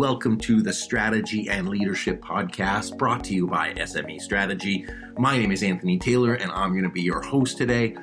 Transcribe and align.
Welcome 0.00 0.38
to 0.38 0.62
the 0.62 0.72
Strategy 0.72 1.50
and 1.50 1.68
Leadership 1.68 2.22
Podcast 2.22 2.96
brought 2.96 3.22
to 3.24 3.34
you 3.34 3.46
by 3.46 3.74
SME 3.74 4.18
Strategy. 4.18 4.86
My 5.18 5.36
name 5.36 5.52
is 5.52 5.62
Anthony 5.62 5.98
Taylor, 5.98 6.32
and 6.32 6.50
I'm 6.52 6.70
going 6.70 6.84
to 6.84 6.90
be 6.90 7.02
your 7.02 7.20
host 7.20 7.58
today. 7.58 7.94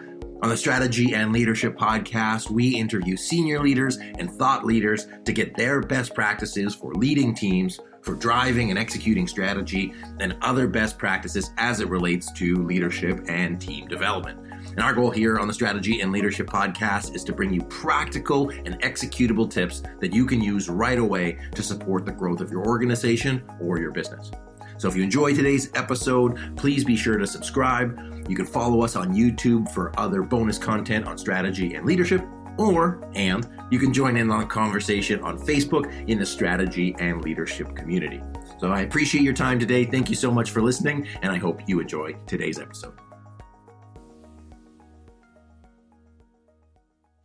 On 0.44 0.50
the 0.50 0.56
Strategy 0.56 1.16
and 1.16 1.34
Leadership 1.34 1.76
Podcast, 1.76 2.52
we 2.52 2.76
interview 2.76 3.18
senior 3.18 3.60
leaders 3.64 3.98
and 3.98 4.32
thought 4.32 4.64
leaders 4.64 5.08
to 5.26 5.34
get 5.34 5.58
their 5.58 5.82
best 5.82 6.14
practices 6.14 6.76
for 6.76 6.94
leading 6.94 7.34
teams, 7.34 7.80
for 8.04 8.14
driving 8.14 8.70
and 8.70 8.78
executing 8.78 9.28
strategy, 9.28 9.92
and 10.20 10.38
other 10.44 10.68
best 10.68 11.00
practices 11.00 11.50
as 11.58 11.80
it 11.80 11.90
relates 11.90 12.32
to 12.34 12.64
leadership 12.64 13.26
and 13.28 13.60
team 13.60 13.88
development. 13.88 14.47
And 14.78 14.86
our 14.86 14.94
goal 14.94 15.10
here 15.10 15.40
on 15.40 15.48
the 15.48 15.54
Strategy 15.56 16.02
and 16.02 16.12
Leadership 16.12 16.46
Podcast 16.46 17.16
is 17.16 17.24
to 17.24 17.34
bring 17.34 17.52
you 17.52 17.64
practical 17.64 18.52
and 18.52 18.80
executable 18.84 19.50
tips 19.50 19.82
that 20.00 20.14
you 20.14 20.24
can 20.24 20.40
use 20.40 20.70
right 20.70 21.00
away 21.00 21.40
to 21.56 21.64
support 21.64 22.06
the 22.06 22.12
growth 22.12 22.42
of 22.42 22.52
your 22.52 22.64
organization 22.64 23.44
or 23.60 23.80
your 23.80 23.90
business. 23.90 24.30
So 24.78 24.88
if 24.88 24.96
you 24.96 25.02
enjoy 25.02 25.34
today's 25.34 25.72
episode, 25.74 26.56
please 26.56 26.84
be 26.84 26.96
sure 26.96 27.18
to 27.18 27.26
subscribe. 27.26 28.30
You 28.30 28.36
can 28.36 28.46
follow 28.46 28.84
us 28.84 28.96
on 28.96 29.16
YouTube 29.16 29.72
for 29.72 30.00
other 30.00 30.22
bonus 30.22 30.60
content 30.60 31.08
on 31.08 31.18
strategy 31.18 31.74
and 31.74 31.84
leadership. 31.84 32.24
Or, 32.60 33.02
and 33.16 33.50
you 33.72 33.80
can 33.80 33.92
join 33.92 34.16
in 34.16 34.30
on 34.30 34.42
the 34.42 34.46
conversation 34.46 35.22
on 35.22 35.40
Facebook 35.40 36.08
in 36.08 36.20
the 36.20 36.26
strategy 36.26 36.96
and 37.00 37.24
leadership 37.24 37.76
community. 37.76 38.22
So 38.60 38.72
I 38.72 38.82
appreciate 38.82 39.24
your 39.24 39.34
time 39.34 39.58
today. 39.58 39.86
Thank 39.86 40.12
you 40.12 40.16
so 40.16 40.30
much 40.30 40.52
for 40.52 40.62
listening, 40.62 41.08
and 41.24 41.32
I 41.32 41.38
hope 41.38 41.62
you 41.68 41.80
enjoy 41.80 42.14
today's 42.28 42.60
episode. 42.60 42.94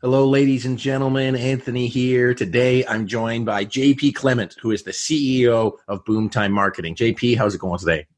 Hello, 0.03 0.29
ladies 0.29 0.67
and 0.67 0.77
gentlemen. 0.77 1.37
Anthony 1.37 1.87
here. 1.87 2.35
Today, 2.35 2.85
I'm 2.87 3.07
joined 3.07 3.47
by 3.47 3.65
JP 3.65 4.17
Clement, 4.17 4.57
who 4.61 4.73
is 4.73 4.83
the 4.83 4.91
CEO 4.91 5.75
of 5.87 6.05
Boomtime 6.05 6.51
Marketing. 6.51 6.97
JP, 6.97 7.37
how's 7.37 7.55
it 7.55 7.61
going 7.61 7.79
today? 7.79 8.09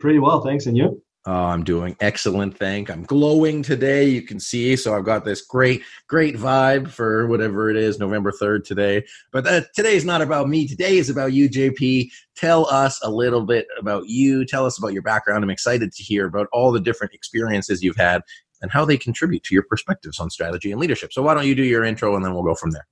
Pretty 0.00 0.18
well, 0.18 0.40
thanks. 0.40 0.64
And 0.64 0.78
you? 0.78 1.02
Oh, 1.26 1.32
I'm 1.32 1.62
doing 1.62 1.94
excellent. 2.00 2.56
Thank. 2.56 2.88
I'm 2.88 3.02
glowing 3.02 3.62
today. 3.62 4.08
You 4.08 4.22
can 4.22 4.40
see, 4.40 4.76
so 4.76 4.96
I've 4.96 5.04
got 5.04 5.26
this 5.26 5.42
great, 5.42 5.82
great 6.08 6.36
vibe 6.36 6.88
for 6.88 7.26
whatever 7.26 7.68
it 7.68 7.76
is, 7.76 7.98
November 7.98 8.32
3rd 8.32 8.64
today. 8.64 9.04
But 9.30 9.44
that, 9.44 9.74
today 9.74 9.96
is 9.96 10.06
not 10.06 10.22
about 10.22 10.48
me. 10.48 10.66
Today 10.66 10.96
is 10.96 11.10
about 11.10 11.34
you, 11.34 11.50
JP. 11.50 12.08
Tell 12.36 12.66
us 12.68 12.98
a 13.02 13.10
little 13.10 13.44
bit 13.44 13.66
about 13.78 14.04
you. 14.06 14.46
Tell 14.46 14.64
us 14.64 14.78
about 14.78 14.94
your 14.94 15.02
background. 15.02 15.44
I'm 15.44 15.50
excited 15.50 15.92
to 15.92 16.02
hear 16.02 16.26
about 16.26 16.46
all 16.50 16.72
the 16.72 16.80
different 16.80 17.12
experiences 17.12 17.82
you've 17.82 17.96
had 17.96 18.22
and 18.66 18.72
how 18.72 18.84
they 18.84 18.98
contribute 18.98 19.44
to 19.44 19.54
your 19.54 19.62
perspectives 19.62 20.18
on 20.18 20.28
strategy 20.28 20.72
and 20.72 20.80
leadership. 20.80 21.12
So 21.12 21.22
why 21.22 21.34
don't 21.34 21.46
you 21.46 21.54
do 21.54 21.62
your 21.62 21.84
intro 21.84 22.16
and 22.16 22.24
then 22.24 22.34
we'll 22.34 22.42
go 22.42 22.56
from 22.56 22.72
there. 22.72 22.84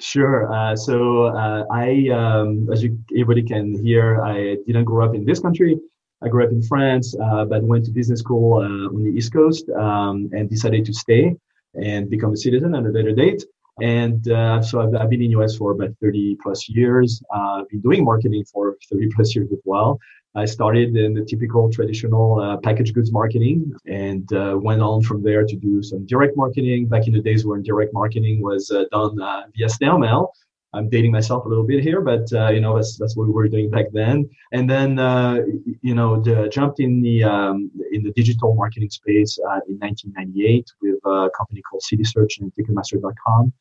Sure. 0.00 0.52
Uh, 0.52 0.74
so 0.74 1.26
uh, 1.26 1.64
I, 1.70 2.08
um, 2.08 2.68
as 2.72 2.82
you 2.82 2.98
everybody 3.12 3.44
can 3.44 3.80
hear, 3.84 4.20
I 4.24 4.56
didn't 4.66 4.86
grow 4.86 5.06
up 5.06 5.14
in 5.14 5.24
this 5.24 5.38
country. 5.38 5.78
I 6.20 6.28
grew 6.28 6.44
up 6.44 6.50
in 6.50 6.62
France, 6.62 7.14
uh, 7.22 7.44
but 7.44 7.62
went 7.62 7.84
to 7.84 7.92
business 7.92 8.18
school 8.18 8.58
uh, 8.58 8.94
on 8.94 9.04
the 9.04 9.10
East 9.10 9.32
Coast 9.32 9.68
um, 9.70 10.28
and 10.32 10.50
decided 10.50 10.84
to 10.86 10.92
stay 10.92 11.36
and 11.80 12.10
become 12.10 12.32
a 12.32 12.36
citizen 12.36 12.74
at 12.74 12.82
a 12.84 12.88
later 12.88 13.12
date. 13.12 13.44
And 13.80 14.28
uh, 14.28 14.60
so 14.62 14.80
I've, 14.82 14.94
I've, 15.00 15.08
been 15.08 15.22
in 15.22 15.30
the 15.30 15.40
US 15.40 15.56
for 15.56 15.70
about 15.72 15.90
30 16.02 16.38
plus 16.42 16.68
years. 16.68 17.22
Uh, 17.32 17.60
I've 17.60 17.68
been 17.68 17.80
doing 17.80 18.04
marketing 18.04 18.44
for 18.52 18.76
30 18.90 19.08
plus 19.14 19.36
years 19.36 19.48
as 19.52 19.60
well. 19.64 19.98
I 20.34 20.44
started 20.44 20.96
in 20.96 21.14
the 21.14 21.24
typical 21.24 21.70
traditional 21.70 22.40
uh, 22.40 22.56
packaged 22.58 22.94
goods 22.94 23.10
marketing 23.10 23.72
and 23.86 24.32
uh, 24.32 24.56
went 24.60 24.80
on 24.80 25.02
from 25.02 25.22
there 25.22 25.44
to 25.44 25.56
do 25.56 25.82
some 25.82 26.06
direct 26.06 26.36
marketing. 26.36 26.86
Back 26.86 27.08
in 27.08 27.14
the 27.14 27.20
days 27.20 27.44
when 27.44 27.62
direct 27.62 27.92
marketing 27.92 28.40
was 28.40 28.70
uh, 28.70 28.84
done 28.92 29.20
uh, 29.20 29.42
via 29.56 29.68
snail 29.68 29.98
mail. 29.98 30.32
I'm 30.72 30.88
dating 30.88 31.10
myself 31.10 31.46
a 31.46 31.48
little 31.48 31.66
bit 31.66 31.82
here, 31.82 32.00
but 32.00 32.32
uh, 32.32 32.50
you 32.50 32.60
know 32.60 32.76
that's 32.76 32.96
that's 32.96 33.16
what 33.16 33.26
we 33.26 33.32
were 33.32 33.48
doing 33.48 33.70
back 33.70 33.86
then. 33.92 34.30
And 34.52 34.70
then 34.70 35.00
uh, 35.00 35.38
you 35.82 35.96
know 35.96 36.22
the, 36.22 36.48
jumped 36.48 36.78
in 36.78 37.02
the 37.02 37.24
um, 37.24 37.68
in 37.90 38.04
the 38.04 38.12
digital 38.12 38.54
marketing 38.54 38.90
space 38.90 39.36
in 39.66 39.78
1998 39.80 40.70
with 40.80 41.00
a 41.06 41.28
company 41.36 41.60
called 41.62 41.82
CitySearch 41.92 42.38
and 42.38 42.52
Ticketmaster.com, 42.54 43.52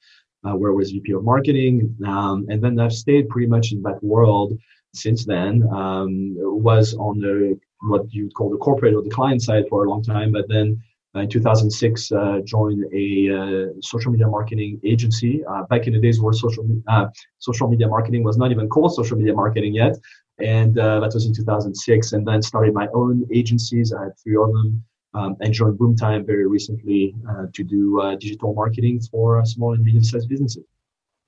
where 0.60 0.72
I 0.72 0.76
was 0.76 0.92
VP 0.92 1.14
of 1.14 1.24
marketing. 1.24 1.98
Um, 2.06 2.46
and 2.48 2.64
then 2.64 2.80
I've 2.80 2.94
stayed 2.94 3.28
pretty 3.30 3.48
much 3.48 3.72
in 3.72 3.82
that 3.82 4.04
world 4.04 4.54
since 4.94 5.26
then 5.26 5.68
um, 5.72 6.34
was 6.38 6.96
on 6.96 7.20
the 7.20 7.60
what 7.82 8.12
you'd 8.14 8.34
call 8.34 8.50
the 8.50 8.58
corporate 8.58 8.94
or 8.94 9.02
the 9.02 9.10
client 9.10 9.42
side 9.42 9.66
for 9.70 9.86
a 9.86 9.90
long 9.90 10.04
time, 10.04 10.32
but 10.32 10.48
then 10.50 10.82
uh, 11.16 11.22
in 11.22 11.30
2006 11.30 12.12
uh, 12.12 12.40
joined 12.44 12.86
a 12.94 13.30
uh, 13.30 13.66
social 13.82 14.12
media 14.12 14.28
marketing 14.28 14.80
agency. 14.84 15.44
Uh, 15.46 15.64
back 15.64 15.88
in 15.88 15.94
the 15.94 16.00
days 16.00 16.22
where 16.22 16.34
social 16.34 16.66
uh, 16.88 17.08
social 17.40 17.68
media 17.68 17.88
marketing 17.88 18.24
was 18.24 18.38
not 18.38 18.52
even 18.52 18.70
called 18.70 18.94
social 18.94 19.18
media 19.18 19.34
marketing 19.34 19.74
yet, 19.74 19.98
and 20.40 20.78
uh, 20.78 21.00
that 21.00 21.12
was 21.14 21.26
in 21.26 21.34
2006. 21.34 22.14
And 22.14 22.28
then 22.28 22.42
started 22.42 22.74
my 22.74 22.88
own 22.94 23.26
agencies. 23.34 23.94
I 23.94 24.04
had 24.04 24.20
three 24.22 24.38
of 24.38 24.52
them. 24.52 24.84
Um, 25.16 25.36
and 25.40 25.52
joined 25.52 25.80
Boomtime 25.80 26.24
very 26.24 26.46
recently 26.46 27.16
to 27.54 27.64
do 27.64 28.16
digital 28.20 28.54
marketing 28.54 29.00
for 29.10 29.44
small 29.44 29.74
and 29.74 29.84
medium-sized 29.84 30.30
businesses. 30.30 30.64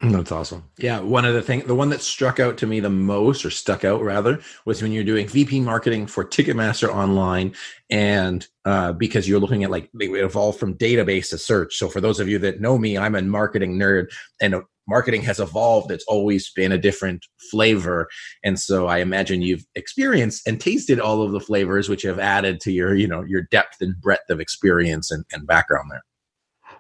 That's 0.02 0.32
awesome. 0.32 0.64
Yeah, 0.80 1.00
one 1.00 1.26
of 1.26 1.36
the 1.36 1.44
things, 1.44 1.66
the 1.66 1.76
one 1.76 1.90
that 1.90 2.02
struck 2.02 2.40
out 2.40 2.58
to 2.58 2.68
me 2.68 2.80
the 2.80 2.90
most, 2.90 3.46
or 3.46 3.52
stuck 3.52 3.86
out 3.86 4.02
rather, 4.02 4.40
was 4.66 4.82
when 4.82 4.92
you're 4.92 5.04
doing 5.04 5.28
VP 5.28 5.60
marketing 5.60 6.08
for 6.08 6.26
Ticketmaster 6.26 6.90
online, 6.90 7.54
and 7.92 8.48
uh, 8.66 8.94
because 8.94 9.30
you're 9.30 9.40
looking 9.40 9.64
at 9.64 9.70
like 9.70 9.92
they 9.94 10.08
evolved 10.08 10.60
from 10.60 10.74
database 10.76 11.30
to 11.30 11.38
search. 11.38 11.76
So 11.76 11.88
for 11.88 12.02
those 12.02 12.20
of 12.20 12.28
you 12.28 12.40
that 12.40 12.60
know 12.60 12.80
me, 12.80 12.98
I'm 12.98 13.14
a 13.14 13.22
marketing 13.22 13.78
nerd, 13.78 14.08
and 14.42 14.56
marketing 14.88 15.22
has 15.22 15.40
evolved. 15.40 15.92
It's 15.92 16.06
always 16.08 16.50
been 16.50 16.72
a 16.72 16.80
different 16.80 17.24
flavor, 17.52 18.08
and 18.44 18.60
so 18.60 18.88
I 18.88 19.00
imagine 19.00 19.44
you've 19.44 19.66
experienced 19.76 20.48
and 20.48 20.60
tasted 20.60 21.00
all 21.00 21.22
of 21.22 21.32
the 21.32 21.40
flavors, 21.40 21.90
which 21.90 22.02
have 22.02 22.18
added 22.18 22.60
to 22.62 22.72
your, 22.72 22.96
you 22.96 23.08
know, 23.08 23.22
your 23.22 23.44
depth 23.52 23.82
and 23.82 24.02
breadth 24.02 24.32
of 24.32 24.40
experience 24.40 25.12
and, 25.12 25.26
and 25.32 25.46
background 25.46 25.92
there. 25.92 26.02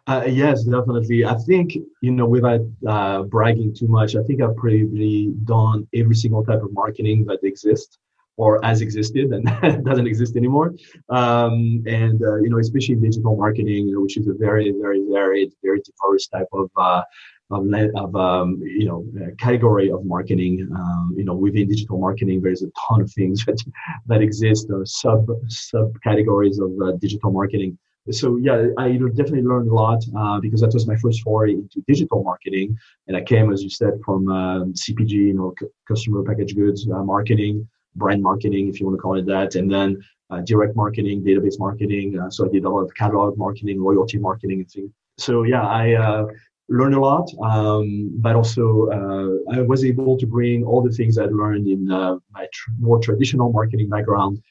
Uh, 0.07 0.23
yes, 0.27 0.63
definitely. 0.63 1.23
I 1.25 1.35
think 1.35 1.77
you 2.01 2.11
know, 2.11 2.25
without 2.25 2.61
uh, 2.87 3.23
bragging 3.23 3.73
too 3.73 3.87
much, 3.87 4.15
I 4.15 4.23
think 4.23 4.41
I've 4.41 4.55
probably 4.55 5.33
done 5.45 5.87
every 5.93 6.15
single 6.15 6.43
type 6.43 6.63
of 6.63 6.73
marketing 6.73 7.25
that 7.25 7.39
exists 7.43 7.99
or 8.37 8.59
has 8.63 8.81
existed 8.81 9.31
and 9.31 9.45
doesn't 9.85 10.07
exist 10.07 10.35
anymore. 10.35 10.73
Um, 11.09 11.83
and 11.85 12.21
uh, 12.23 12.37
you 12.37 12.49
know, 12.49 12.57
especially 12.57 12.95
digital 12.95 13.35
marketing, 13.35 13.87
you 13.87 13.93
know, 13.93 14.01
which 14.01 14.17
is 14.17 14.27
a 14.27 14.33
very, 14.33 14.73
very 14.81 15.05
varied, 15.07 15.53
very 15.63 15.81
diverse 15.81 16.27
type 16.27 16.47
of 16.51 16.71
uh, 16.75 17.03
of, 17.51 17.67
of 17.95 18.15
um, 18.15 18.59
you 18.63 18.87
know 18.87 19.05
category 19.37 19.91
of 19.91 20.03
marketing. 20.03 20.67
Um, 20.75 21.13
you 21.15 21.25
know, 21.25 21.35
within 21.35 21.67
digital 21.67 21.99
marketing, 21.99 22.41
there's 22.41 22.63
a 22.63 22.71
ton 22.87 23.01
of 23.01 23.11
things 23.13 23.45
that 23.45 23.61
that 24.07 24.21
exist, 24.21 24.67
or 24.71 24.83
sub 24.85 25.27
subcategories 25.47 26.59
of 26.59 26.71
uh, 26.81 26.97
digital 26.97 27.31
marketing 27.31 27.77
so 28.09 28.37
yeah, 28.37 28.67
I 28.77 28.93
definitely 28.93 29.43
learned 29.43 29.69
a 29.69 29.73
lot 29.73 30.03
uh, 30.17 30.39
because 30.39 30.61
that 30.61 30.73
was 30.73 30.87
my 30.87 30.95
first 30.95 31.21
foray 31.21 31.51
into 31.53 31.83
digital 31.87 32.23
marketing, 32.23 32.75
and 33.07 33.15
I 33.15 33.21
came, 33.21 33.51
as 33.51 33.61
you 33.61 33.69
said, 33.69 33.99
from 34.03 34.27
um, 34.29 34.73
CPG, 34.73 35.11
you 35.11 35.33
know, 35.33 35.53
c- 35.59 35.67
customer 35.87 36.23
packaged 36.23 36.55
goods 36.55 36.87
uh, 36.89 37.03
marketing, 37.03 37.67
brand 37.95 38.23
marketing, 38.23 38.69
if 38.69 38.79
you 38.79 38.87
want 38.87 38.97
to 38.97 39.01
call 39.01 39.19
it 39.19 39.25
that, 39.27 39.53
and 39.55 39.71
then 39.71 40.01
uh, 40.31 40.41
direct 40.41 40.75
marketing, 40.75 41.23
database 41.23 41.59
marketing. 41.59 42.17
Uh, 42.19 42.29
so 42.29 42.45
I 42.45 42.49
did 42.49 42.65
a 42.65 42.69
lot 42.69 42.81
of 42.81 42.93
catalog 42.95 43.37
marketing, 43.37 43.79
loyalty 43.79 44.17
marketing, 44.17 44.61
and 44.61 44.71
things. 44.71 44.91
So 45.19 45.43
yeah, 45.43 45.67
I 45.67 45.93
uh, 45.93 46.25
learned 46.69 46.95
a 46.95 46.99
lot, 46.99 47.29
um, 47.43 48.09
but 48.15 48.35
also 48.35 48.87
uh, 48.89 49.55
I 49.55 49.61
was 49.61 49.85
able 49.85 50.17
to 50.17 50.25
bring 50.25 50.63
all 50.63 50.81
the 50.81 50.91
things 50.91 51.19
I'd 51.19 51.31
learned 51.31 51.67
in 51.67 51.85
my 51.85 52.47
tr- 52.51 52.71
more 52.79 52.99
traditional 52.99 53.51
marketing 53.51 53.89
background 53.89 54.41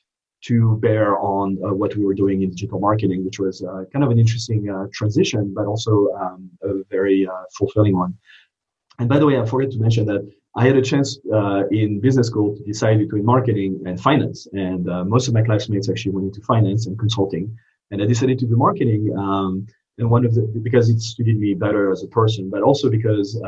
to 0.43 0.77
bear 0.79 1.19
on 1.19 1.59
uh, 1.65 1.75
what 1.75 1.95
we 1.97 2.05
were 2.05 2.15
doing 2.15 2.43
in 2.43 2.51
digital 2.51 2.81
marketing, 2.81 3.25
which 3.25 3.39
was 3.39 3.63
uh, 3.63 3.85
kind 3.93 4.05
of 4.05 4.11
an 4.11 4.19
interesting 4.19 4.71
uh, 4.71 4.87
transition, 4.93 5.53
but 5.55 5.67
also 5.67 6.09
um, 6.21 6.51
a 6.63 6.83
very 6.91 7.27
uh, 7.27 7.45
fulfilling 7.57 7.97
one. 7.97 8.15
And 8.99 9.09
by 9.09 9.19
the 9.19 9.27
way, 9.27 9.39
I 9.39 9.45
forgot 9.45 9.71
to 9.73 9.79
mention 9.79 10.07
that 10.07 10.23
I 10.57 10.67
had 10.67 10.77
a 10.77 10.83
chance 10.83 11.19
uh, 11.33 11.69
in 11.69 12.01
business 12.01 12.27
school 12.27 12.57
to 12.57 12.63
decide 12.65 12.99
between 12.99 13.25
marketing 13.25 13.83
and 13.87 14.01
finance. 14.01 14.49
And 14.53 14.89
uh, 14.91 15.05
most 15.05 15.29
of 15.29 15.35
my 15.35 15.43
classmates 15.43 15.89
actually 15.89 16.13
went 16.13 16.27
into 16.27 16.41
finance 16.43 16.87
and 16.87 16.99
consulting. 16.99 17.57
And 17.91 18.03
I 18.03 18.07
decided 18.07 18.39
to 18.41 18.47
do 18.47 18.57
marketing. 18.57 19.15
Um, 19.17 19.67
and 19.99 20.11
one 20.11 20.25
of 20.25 20.35
the, 20.35 20.43
because 20.63 20.89
it 20.89 21.01
suited 21.01 21.39
me 21.39 21.55
better 21.55 21.93
as 21.93 22.03
a 22.03 22.09
person, 22.09 22.51
but 22.51 22.63
also 22.63 22.89
because 22.91 23.41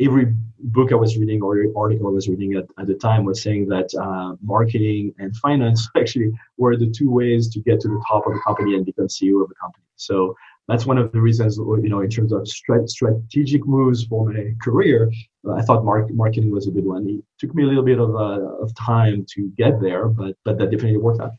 every 0.00 0.34
book 0.58 0.92
I 0.92 0.96
was 0.96 1.16
reading 1.16 1.42
or 1.42 1.64
article 1.76 2.06
I 2.06 2.10
was 2.10 2.28
reading 2.28 2.54
at, 2.54 2.64
at 2.78 2.86
the 2.86 2.94
time 2.94 3.24
was 3.24 3.42
saying 3.42 3.68
that 3.68 3.88
uh, 3.94 4.36
marketing 4.42 5.14
and 5.18 5.36
finance 5.36 5.88
actually 5.96 6.32
were 6.56 6.76
the 6.76 6.90
two 6.90 7.10
ways 7.10 7.48
to 7.50 7.60
get 7.60 7.80
to 7.80 7.88
the 7.88 8.02
top 8.06 8.26
of 8.26 8.32
the 8.32 8.40
company 8.40 8.74
and 8.74 8.84
become 8.84 9.08
CEO 9.08 9.42
of 9.42 9.48
the 9.48 9.54
company. 9.60 9.84
So 9.96 10.34
that's 10.68 10.84
one 10.84 10.98
of 10.98 11.12
the 11.12 11.20
reasons, 11.20 11.56
you 11.58 11.88
know, 11.88 12.00
in 12.00 12.10
terms 12.10 12.32
of 12.32 12.46
strategic 12.48 13.66
moves 13.66 14.04
for 14.04 14.28
my 14.30 14.52
career, 14.60 15.10
I 15.54 15.62
thought 15.62 15.84
mark- 15.84 16.10
marketing 16.12 16.50
was 16.50 16.66
a 16.66 16.72
good 16.72 16.84
one. 16.84 17.08
It 17.08 17.24
took 17.38 17.54
me 17.54 17.62
a 17.62 17.66
little 17.66 17.84
bit 17.84 18.00
of, 18.00 18.16
uh, 18.16 18.56
of 18.62 18.74
time 18.74 19.24
to 19.34 19.48
get 19.56 19.80
there, 19.80 20.08
but 20.08 20.36
but 20.44 20.58
that 20.58 20.70
definitely 20.70 20.98
worked 20.98 21.20
out. 21.20 21.32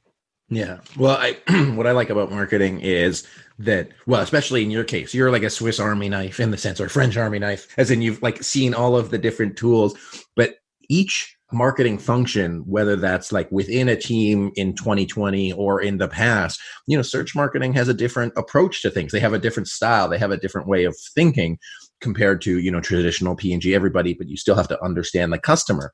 Yeah. 0.50 0.80
Well, 0.98 1.18
I 1.18 1.38
what 1.76 1.88
I 1.88 1.92
like 1.92 2.10
about 2.10 2.32
marketing 2.32 2.80
is 2.82 3.28
that 3.60 3.90
well, 4.06 4.22
especially 4.22 4.64
in 4.64 4.72
your 4.72 4.84
case, 4.84 5.14
you're 5.14 5.32
like 5.32 5.44
a 5.44 5.50
Swiss 5.50 5.80
Army 5.80 6.10
knife 6.10 6.40
in 6.40 6.52
the 6.52 6.58
sense, 6.58 6.80
or 6.80 6.90
French 6.90 7.18
Army 7.18 7.40
knife, 7.40 7.68
as 7.78 7.92
in 7.92 8.02
you've 8.02 8.22
like 8.22 8.44
seen 8.44 8.74
all 8.74 8.96
of 8.96 9.10
the 9.10 9.18
different 9.18 9.58
tools. 9.58 9.96
But 10.36 10.56
each 10.90 11.38
marketing 11.54 11.98
function 11.98 12.62
whether 12.66 12.98
that's 12.98 13.32
like 13.32 13.50
within 13.54 13.88
a 13.88 13.96
team 13.96 14.52
in 14.56 14.76
2020 14.76 15.54
or 15.54 15.82
in 15.82 15.98
the 15.98 16.08
past 16.10 16.60
you 16.88 16.98
know 16.98 17.02
search 17.02 17.34
marketing 17.34 17.72
has 17.74 17.88
a 17.88 17.94
different 17.94 18.34
approach 18.36 18.82
to 18.82 18.92
things 18.92 19.14
they 19.14 19.20
have 19.20 19.32
a 19.32 19.40
different 19.40 19.68
style 19.68 20.10
they 20.10 20.18
have 20.18 20.32
a 20.32 20.38
different 20.38 20.68
way 20.68 20.84
of 20.84 20.94
thinking 21.16 21.58
compared 22.02 22.42
to 22.42 22.60
you 22.60 22.70
know 22.70 22.82
traditional 22.82 23.34
p&g 23.34 23.74
everybody 23.74 24.14
but 24.14 24.28
you 24.28 24.36
still 24.36 24.56
have 24.56 24.68
to 24.68 24.84
understand 24.84 25.32
the 25.32 25.40
customer 25.40 25.94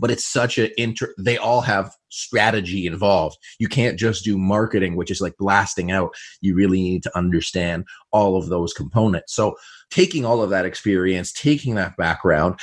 but 0.00 0.10
it's 0.10 0.24
such 0.24 0.58
a 0.58 0.80
inter 0.80 1.14
they 1.18 1.36
all 1.36 1.60
have 1.60 1.92
strategy 2.10 2.86
involved. 2.86 3.36
You 3.58 3.68
can't 3.68 3.98
just 3.98 4.24
do 4.24 4.38
marketing 4.38 4.96
which 4.96 5.10
is 5.10 5.20
like 5.20 5.36
blasting 5.38 5.90
out. 5.90 6.14
You 6.40 6.54
really 6.54 6.80
need 6.82 7.02
to 7.04 7.16
understand 7.16 7.84
all 8.12 8.36
of 8.36 8.48
those 8.48 8.72
components. 8.72 9.34
So 9.34 9.56
taking 9.90 10.24
all 10.24 10.42
of 10.42 10.50
that 10.50 10.64
experience 10.64 11.32
taking 11.32 11.74
that 11.74 11.96
background 11.96 12.58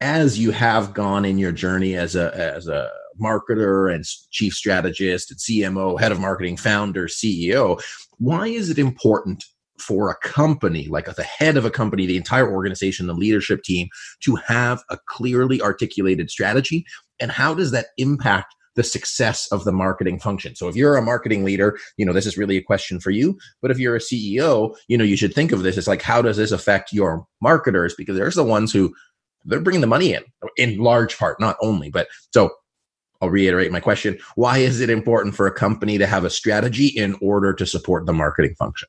as 0.00 0.38
you 0.38 0.50
have 0.50 0.94
gone 0.94 1.24
in 1.24 1.38
your 1.38 1.52
journey 1.52 1.94
as 1.94 2.16
a 2.16 2.34
as 2.36 2.66
a 2.66 2.90
marketer 3.20 3.94
and 3.94 4.04
chief 4.30 4.54
strategist 4.54 5.30
and 5.30 5.38
CMO, 5.38 6.00
head 6.00 6.12
of 6.12 6.20
marketing, 6.20 6.56
founder, 6.56 7.06
CEO, 7.06 7.80
why 8.18 8.46
is 8.46 8.70
it 8.70 8.78
important 8.78 9.44
for 9.80 10.10
a 10.10 10.16
company, 10.16 10.86
like 10.88 11.06
the 11.14 11.22
head 11.22 11.56
of 11.56 11.64
a 11.64 11.70
company, 11.70 12.06
the 12.06 12.16
entire 12.16 12.50
organization, 12.50 13.06
the 13.06 13.14
leadership 13.14 13.62
team, 13.62 13.88
to 14.20 14.36
have 14.36 14.82
a 14.90 14.98
clearly 15.06 15.60
articulated 15.60 16.30
strategy? 16.30 16.84
And 17.18 17.30
how 17.30 17.54
does 17.54 17.70
that 17.72 17.88
impact 17.98 18.54
the 18.76 18.84
success 18.84 19.50
of 19.50 19.64
the 19.64 19.72
marketing 19.72 20.20
function. 20.20 20.54
So 20.54 20.68
if 20.68 20.76
you're 20.76 20.96
a 20.96 21.02
marketing 21.02 21.42
leader, 21.44 21.76
you 21.96 22.06
know, 22.06 22.12
this 22.12 22.24
is 22.24 22.38
really 22.38 22.56
a 22.56 22.62
question 22.62 23.00
for 23.00 23.10
you. 23.10 23.36
But 23.60 23.72
if 23.72 23.80
you're 23.80 23.96
a 23.96 24.00
CEO, 24.00 24.76
you 24.86 24.96
know, 24.96 25.02
you 25.02 25.16
should 25.16 25.34
think 25.34 25.50
of 25.50 25.64
this 25.64 25.76
as 25.76 25.88
like, 25.88 26.02
how 26.02 26.22
does 26.22 26.36
this 26.36 26.52
affect 26.52 26.92
your 26.92 27.26
marketers? 27.42 27.96
Because 27.98 28.16
there's 28.16 28.36
the 28.36 28.44
ones 28.44 28.72
who 28.72 28.94
they're 29.44 29.60
bringing 29.60 29.80
the 29.80 29.86
money 29.86 30.14
in 30.14 30.22
in 30.56 30.78
large 30.78 31.18
part 31.18 31.40
not 31.40 31.56
only 31.62 31.90
but 31.90 32.08
so 32.32 32.50
i'll 33.20 33.30
reiterate 33.30 33.72
my 33.72 33.80
question 33.80 34.18
why 34.34 34.58
is 34.58 34.80
it 34.80 34.90
important 34.90 35.34
for 35.34 35.46
a 35.46 35.52
company 35.52 35.98
to 35.98 36.06
have 36.06 36.24
a 36.24 36.30
strategy 36.30 36.86
in 36.86 37.16
order 37.20 37.52
to 37.52 37.66
support 37.66 38.06
the 38.06 38.12
marketing 38.12 38.54
function 38.58 38.88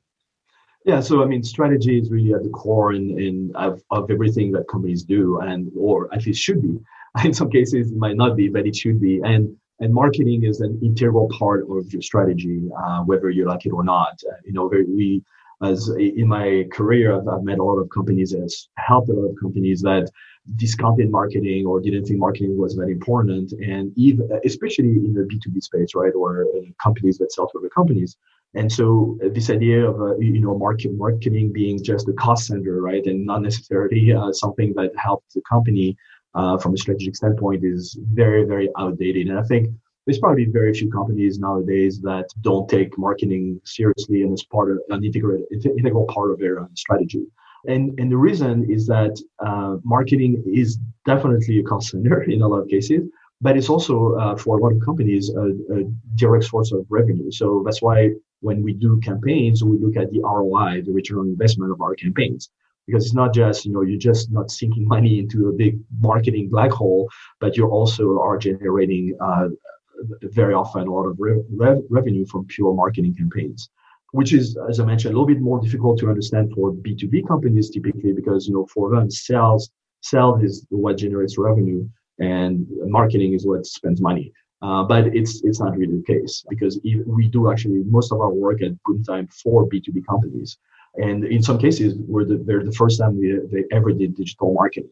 yeah 0.85 0.99
so 0.99 1.21
i 1.21 1.25
mean 1.25 1.43
strategy 1.43 1.99
is 1.99 2.09
really 2.11 2.33
at 2.33 2.43
the 2.43 2.49
core 2.49 2.93
in, 2.93 3.19
in 3.19 3.51
of, 3.55 3.81
of 3.91 4.09
everything 4.09 4.51
that 4.51 4.67
companies 4.67 5.03
do 5.03 5.39
and 5.41 5.71
or 5.77 6.13
at 6.13 6.25
least 6.25 6.41
should 6.41 6.61
be. 6.61 6.77
In 7.25 7.33
some 7.33 7.49
cases 7.49 7.91
it 7.91 7.97
might 7.97 8.15
not 8.15 8.37
be 8.37 8.47
but 8.47 8.65
it 8.65 8.75
should 8.75 9.01
be. 9.01 9.19
And 9.23 9.55
and 9.81 9.93
marketing 9.93 10.43
is 10.43 10.61
an 10.61 10.79
integral 10.81 11.27
part 11.37 11.61
of 11.69 11.91
your 11.91 12.01
strategy 12.01 12.61
uh, 12.81 13.01
whether 13.01 13.29
you 13.29 13.45
like 13.45 13.65
it 13.65 13.71
or 13.71 13.83
not. 13.83 14.13
Uh, 14.29 14.37
you 14.45 14.53
know 14.53 14.65
we 14.67 15.21
as 15.61 15.89
in 15.89 16.27
my 16.27 16.65
career 16.71 17.15
I've, 17.15 17.27
I've 17.27 17.43
met 17.43 17.59
a 17.59 17.63
lot 17.63 17.77
of 17.77 17.89
companies 17.89 18.31
and 18.33 18.49
helped 18.77 19.09
a 19.09 19.13
lot 19.13 19.29
of 19.29 19.35
companies 19.41 19.81
that 19.81 20.09
discounted 20.55 21.11
marketing 21.11 21.65
or 21.67 21.79
didn't 21.79 22.05
think 22.05 22.19
marketing 22.19 22.57
was 22.57 22.75
that 22.77 22.87
important. 22.87 23.51
And 23.51 23.91
even 23.95 24.29
especially 24.45 24.95
in 25.07 25.13
the 25.13 25.27
b2b 25.29 25.61
space 25.61 25.93
right 25.95 26.13
or 26.15 26.45
uh, 26.55 26.61
companies 26.81 27.17
that 27.17 27.31
sell 27.31 27.47
to 27.49 27.59
other 27.59 27.69
companies 27.69 28.15
and 28.53 28.71
so 28.71 29.17
uh, 29.23 29.29
this 29.31 29.49
idea 29.49 29.87
of 29.87 30.01
uh, 30.01 30.17
you 30.17 30.41
know 30.41 30.57
market 30.57 30.91
marketing 30.93 31.51
being 31.51 31.81
just 31.83 32.07
a 32.09 32.13
cost 32.13 32.47
center 32.47 32.81
right 32.81 33.05
and 33.05 33.25
not 33.25 33.41
necessarily 33.41 34.13
uh, 34.13 34.31
something 34.31 34.73
that 34.75 34.91
helps 34.97 35.33
the 35.33 35.41
company 35.49 35.95
uh, 36.35 36.57
from 36.57 36.73
a 36.73 36.77
strategic 36.77 37.15
standpoint 37.15 37.63
is 37.63 37.97
very 38.13 38.43
very 38.45 38.69
outdated 38.77 39.27
and 39.27 39.39
i 39.39 39.43
think 39.43 39.69
there's 40.05 40.19
probably 40.19 40.45
very 40.45 40.73
few 40.73 40.89
companies 40.89 41.37
nowadays 41.37 42.01
that 42.01 42.27
don't 42.41 42.67
take 42.67 42.97
marketing 42.97 43.59
seriously 43.63 44.23
and 44.23 44.33
as 44.33 44.43
part 44.45 44.71
of 44.71 44.79
an 44.89 45.03
integrated 45.03 45.45
integral 45.77 46.05
part 46.07 46.31
of 46.31 46.39
their 46.39 46.59
uh, 46.61 46.65
strategy 46.75 47.25
and, 47.67 47.99
and 47.99 48.11
the 48.11 48.17
reason 48.17 48.65
is 48.69 48.87
that 48.87 49.21
uh, 49.39 49.77
marketing 49.83 50.43
is 50.51 50.79
definitely 51.05 51.59
a 51.59 51.63
cost 51.63 51.91
center 51.91 52.23
in 52.29 52.41
a 52.41 52.47
lot 52.47 52.59
of 52.59 52.67
cases, 52.67 53.07
but 53.39 53.57
it's 53.57 53.69
also 53.69 54.15
uh, 54.15 54.35
for 54.35 54.57
a 54.57 54.61
lot 54.61 54.71
of 54.73 54.81
companies 54.83 55.29
a, 55.29 55.49
a, 55.75 55.83
direct 56.15 56.45
source 56.45 56.71
of 56.71 56.85
revenue. 56.89 57.31
So 57.31 57.63
that's 57.65 57.81
why 57.81 58.11
when 58.41 58.61
we 58.63 58.73
do 58.73 58.99
campaigns, 58.99 59.63
we 59.63 59.77
look 59.77 59.97
at 59.97 60.11
the 60.11 60.21
ROI, 60.21 60.83
the 60.85 60.91
return 60.91 61.19
on 61.19 61.27
investment 61.29 61.71
of 61.71 61.81
our 61.81 61.95
campaigns. 61.95 62.49
Because 62.87 63.05
it's 63.05 63.13
not 63.13 63.33
just, 63.33 63.63
you 63.65 63.71
know, 63.71 63.83
you're 63.83 63.99
just 63.99 64.31
not 64.31 64.51
sinking 64.51 64.87
money 64.87 65.19
into 65.19 65.49
a 65.49 65.53
big 65.53 65.79
marketing 65.99 66.49
black 66.49 66.71
hole, 66.71 67.09
but 67.39 67.55
you 67.55 67.67
also 67.67 68.19
are 68.19 68.37
generating 68.37 69.15
uh, 69.21 69.49
very 70.23 70.53
often 70.53 70.87
a 70.87 70.91
lot 70.91 71.05
of 71.05 71.15
re- 71.19 71.43
re- 71.55 71.81
revenue 71.89 72.25
from 72.25 72.45
pure 72.45 72.73
marketing 72.73 73.15
campaigns 73.15 73.69
which 74.11 74.33
is, 74.33 74.57
as 74.69 74.79
I 74.79 74.85
mentioned, 74.85 75.13
a 75.13 75.17
little 75.17 75.33
bit 75.33 75.41
more 75.41 75.59
difficult 75.59 75.97
to 75.99 76.09
understand 76.09 76.51
for 76.53 76.73
B2B 76.73 77.27
companies 77.27 77.69
typically 77.69 78.11
because, 78.11 78.47
you 78.47 78.53
know, 78.53 78.65
for 78.65 78.89
them, 78.89 79.09
sales, 79.09 79.71
sales 80.01 80.43
is 80.43 80.65
what 80.69 80.97
generates 80.97 81.37
revenue 81.37 81.87
and 82.19 82.67
marketing 82.85 83.33
is 83.33 83.47
what 83.47 83.65
spends 83.65 84.01
money. 84.01 84.33
Uh, 84.61 84.83
but 84.83 85.07
it's 85.07 85.43
it's 85.43 85.59
not 85.59 85.75
really 85.75 85.97
the 85.97 86.03
case 86.03 86.43
because 86.47 86.79
we 86.83 87.27
do 87.27 87.51
actually 87.51 87.83
most 87.87 88.11
of 88.11 88.21
our 88.21 88.29
work 88.29 88.61
at 88.61 88.71
Boomtime 88.87 89.31
for 89.33 89.67
B2B 89.67 90.05
companies. 90.05 90.57
And 90.95 91.25
in 91.25 91.41
some 91.41 91.57
cases, 91.57 91.95
we're 92.07 92.25
the, 92.25 92.37
they're 92.37 92.63
the 92.63 92.73
first 92.73 92.99
time 92.99 93.19
they, 93.19 93.39
they 93.51 93.65
ever 93.71 93.91
did 93.91 94.15
digital 94.15 94.53
marketing. 94.53 94.89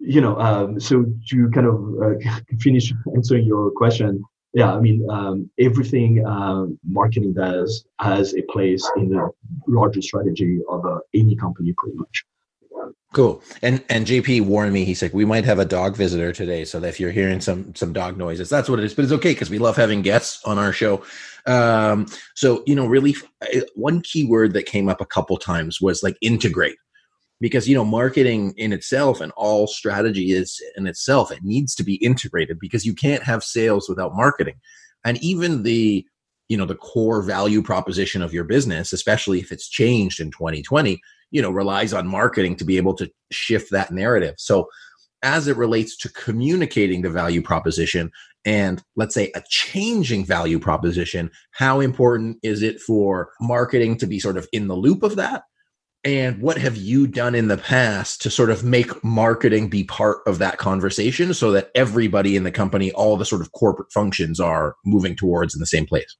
You 0.00 0.20
know, 0.20 0.38
um, 0.40 0.80
so 0.80 1.04
to 1.28 1.50
kind 1.50 1.66
of 1.66 1.76
uh, 2.02 2.30
finish 2.60 2.92
answering 3.14 3.44
your 3.44 3.70
question, 3.70 4.24
yeah, 4.54 4.74
I 4.74 4.80
mean, 4.80 5.06
um, 5.10 5.50
everything 5.60 6.24
um, 6.26 6.78
marketing 6.82 7.34
does 7.34 7.84
has 8.00 8.34
a 8.34 8.42
place 8.42 8.90
in 8.96 9.10
the 9.10 9.30
larger 9.66 10.00
strategy 10.02 10.60
of 10.68 10.84
uh, 10.86 10.98
any 11.14 11.36
company, 11.36 11.74
pretty 11.76 11.96
much. 11.96 12.24
Cool. 13.14 13.42
And 13.62 13.82
and 13.88 14.06
JP 14.06 14.42
warned 14.42 14.74
me. 14.74 14.84
He's 14.84 15.00
like, 15.00 15.14
we 15.14 15.24
might 15.24 15.46
have 15.46 15.58
a 15.58 15.64
dog 15.64 15.96
visitor 15.96 16.30
today, 16.30 16.66
so 16.66 16.82
if 16.84 17.00
you're 17.00 17.10
hearing 17.10 17.40
some 17.40 17.74
some 17.74 17.94
dog 17.94 18.18
noises, 18.18 18.50
that's 18.50 18.68
what 18.68 18.78
it 18.78 18.84
is. 18.84 18.92
But 18.94 19.04
it's 19.04 19.14
okay 19.14 19.32
because 19.32 19.48
we 19.48 19.58
love 19.58 19.76
having 19.76 20.02
guests 20.02 20.44
on 20.44 20.58
our 20.58 20.74
show. 20.74 21.02
Um, 21.46 22.06
so 22.34 22.62
you 22.66 22.74
know, 22.74 22.86
really, 22.86 23.16
one 23.74 24.02
key 24.02 24.24
word 24.24 24.52
that 24.52 24.66
came 24.66 24.90
up 24.90 25.00
a 25.00 25.06
couple 25.06 25.38
times 25.38 25.80
was 25.80 26.02
like 26.02 26.18
integrate 26.20 26.76
because 27.40 27.68
you 27.68 27.74
know 27.74 27.84
marketing 27.84 28.52
in 28.56 28.72
itself 28.72 29.20
and 29.20 29.32
all 29.36 29.66
strategy 29.66 30.32
is 30.32 30.60
in 30.76 30.86
itself 30.86 31.30
it 31.30 31.42
needs 31.42 31.74
to 31.74 31.84
be 31.84 31.94
integrated 31.96 32.58
because 32.58 32.84
you 32.84 32.94
can't 32.94 33.22
have 33.22 33.44
sales 33.44 33.88
without 33.88 34.14
marketing 34.14 34.56
and 35.04 35.22
even 35.22 35.62
the 35.62 36.04
you 36.48 36.56
know 36.56 36.64
the 36.64 36.74
core 36.74 37.22
value 37.22 37.62
proposition 37.62 38.22
of 38.22 38.32
your 38.32 38.44
business 38.44 38.92
especially 38.92 39.38
if 39.38 39.52
it's 39.52 39.68
changed 39.68 40.20
in 40.20 40.30
2020 40.30 41.00
you 41.30 41.42
know 41.42 41.50
relies 41.50 41.92
on 41.92 42.06
marketing 42.06 42.56
to 42.56 42.64
be 42.64 42.76
able 42.76 42.94
to 42.94 43.10
shift 43.30 43.70
that 43.70 43.90
narrative. 43.90 44.34
So 44.38 44.68
as 45.22 45.48
it 45.48 45.56
relates 45.56 45.96
to 45.98 46.08
communicating 46.10 47.02
the 47.02 47.10
value 47.10 47.42
proposition 47.42 48.10
and 48.44 48.82
let's 48.96 49.14
say 49.14 49.32
a 49.34 49.42
changing 49.48 50.24
value 50.24 50.60
proposition 50.60 51.30
how 51.50 51.80
important 51.80 52.38
is 52.42 52.62
it 52.62 52.80
for 52.80 53.30
marketing 53.40 53.96
to 53.98 54.06
be 54.06 54.20
sort 54.20 54.36
of 54.36 54.48
in 54.52 54.68
the 54.68 54.76
loop 54.76 55.02
of 55.02 55.16
that? 55.16 55.42
And 56.04 56.40
what 56.40 56.58
have 56.58 56.76
you 56.76 57.08
done 57.08 57.34
in 57.34 57.48
the 57.48 57.58
past 57.58 58.22
to 58.22 58.30
sort 58.30 58.50
of 58.50 58.62
make 58.62 59.02
marketing 59.02 59.68
be 59.68 59.82
part 59.82 60.18
of 60.26 60.38
that 60.38 60.56
conversation 60.56 61.34
so 61.34 61.50
that 61.52 61.70
everybody 61.74 62.36
in 62.36 62.44
the 62.44 62.52
company 62.52 62.92
all 62.92 63.16
the 63.16 63.24
sort 63.24 63.40
of 63.40 63.52
corporate 63.52 63.92
functions 63.92 64.38
are 64.38 64.76
moving 64.84 65.16
towards 65.16 65.54
in 65.54 65.60
the 65.60 65.66
same 65.66 65.86
place 65.86 66.16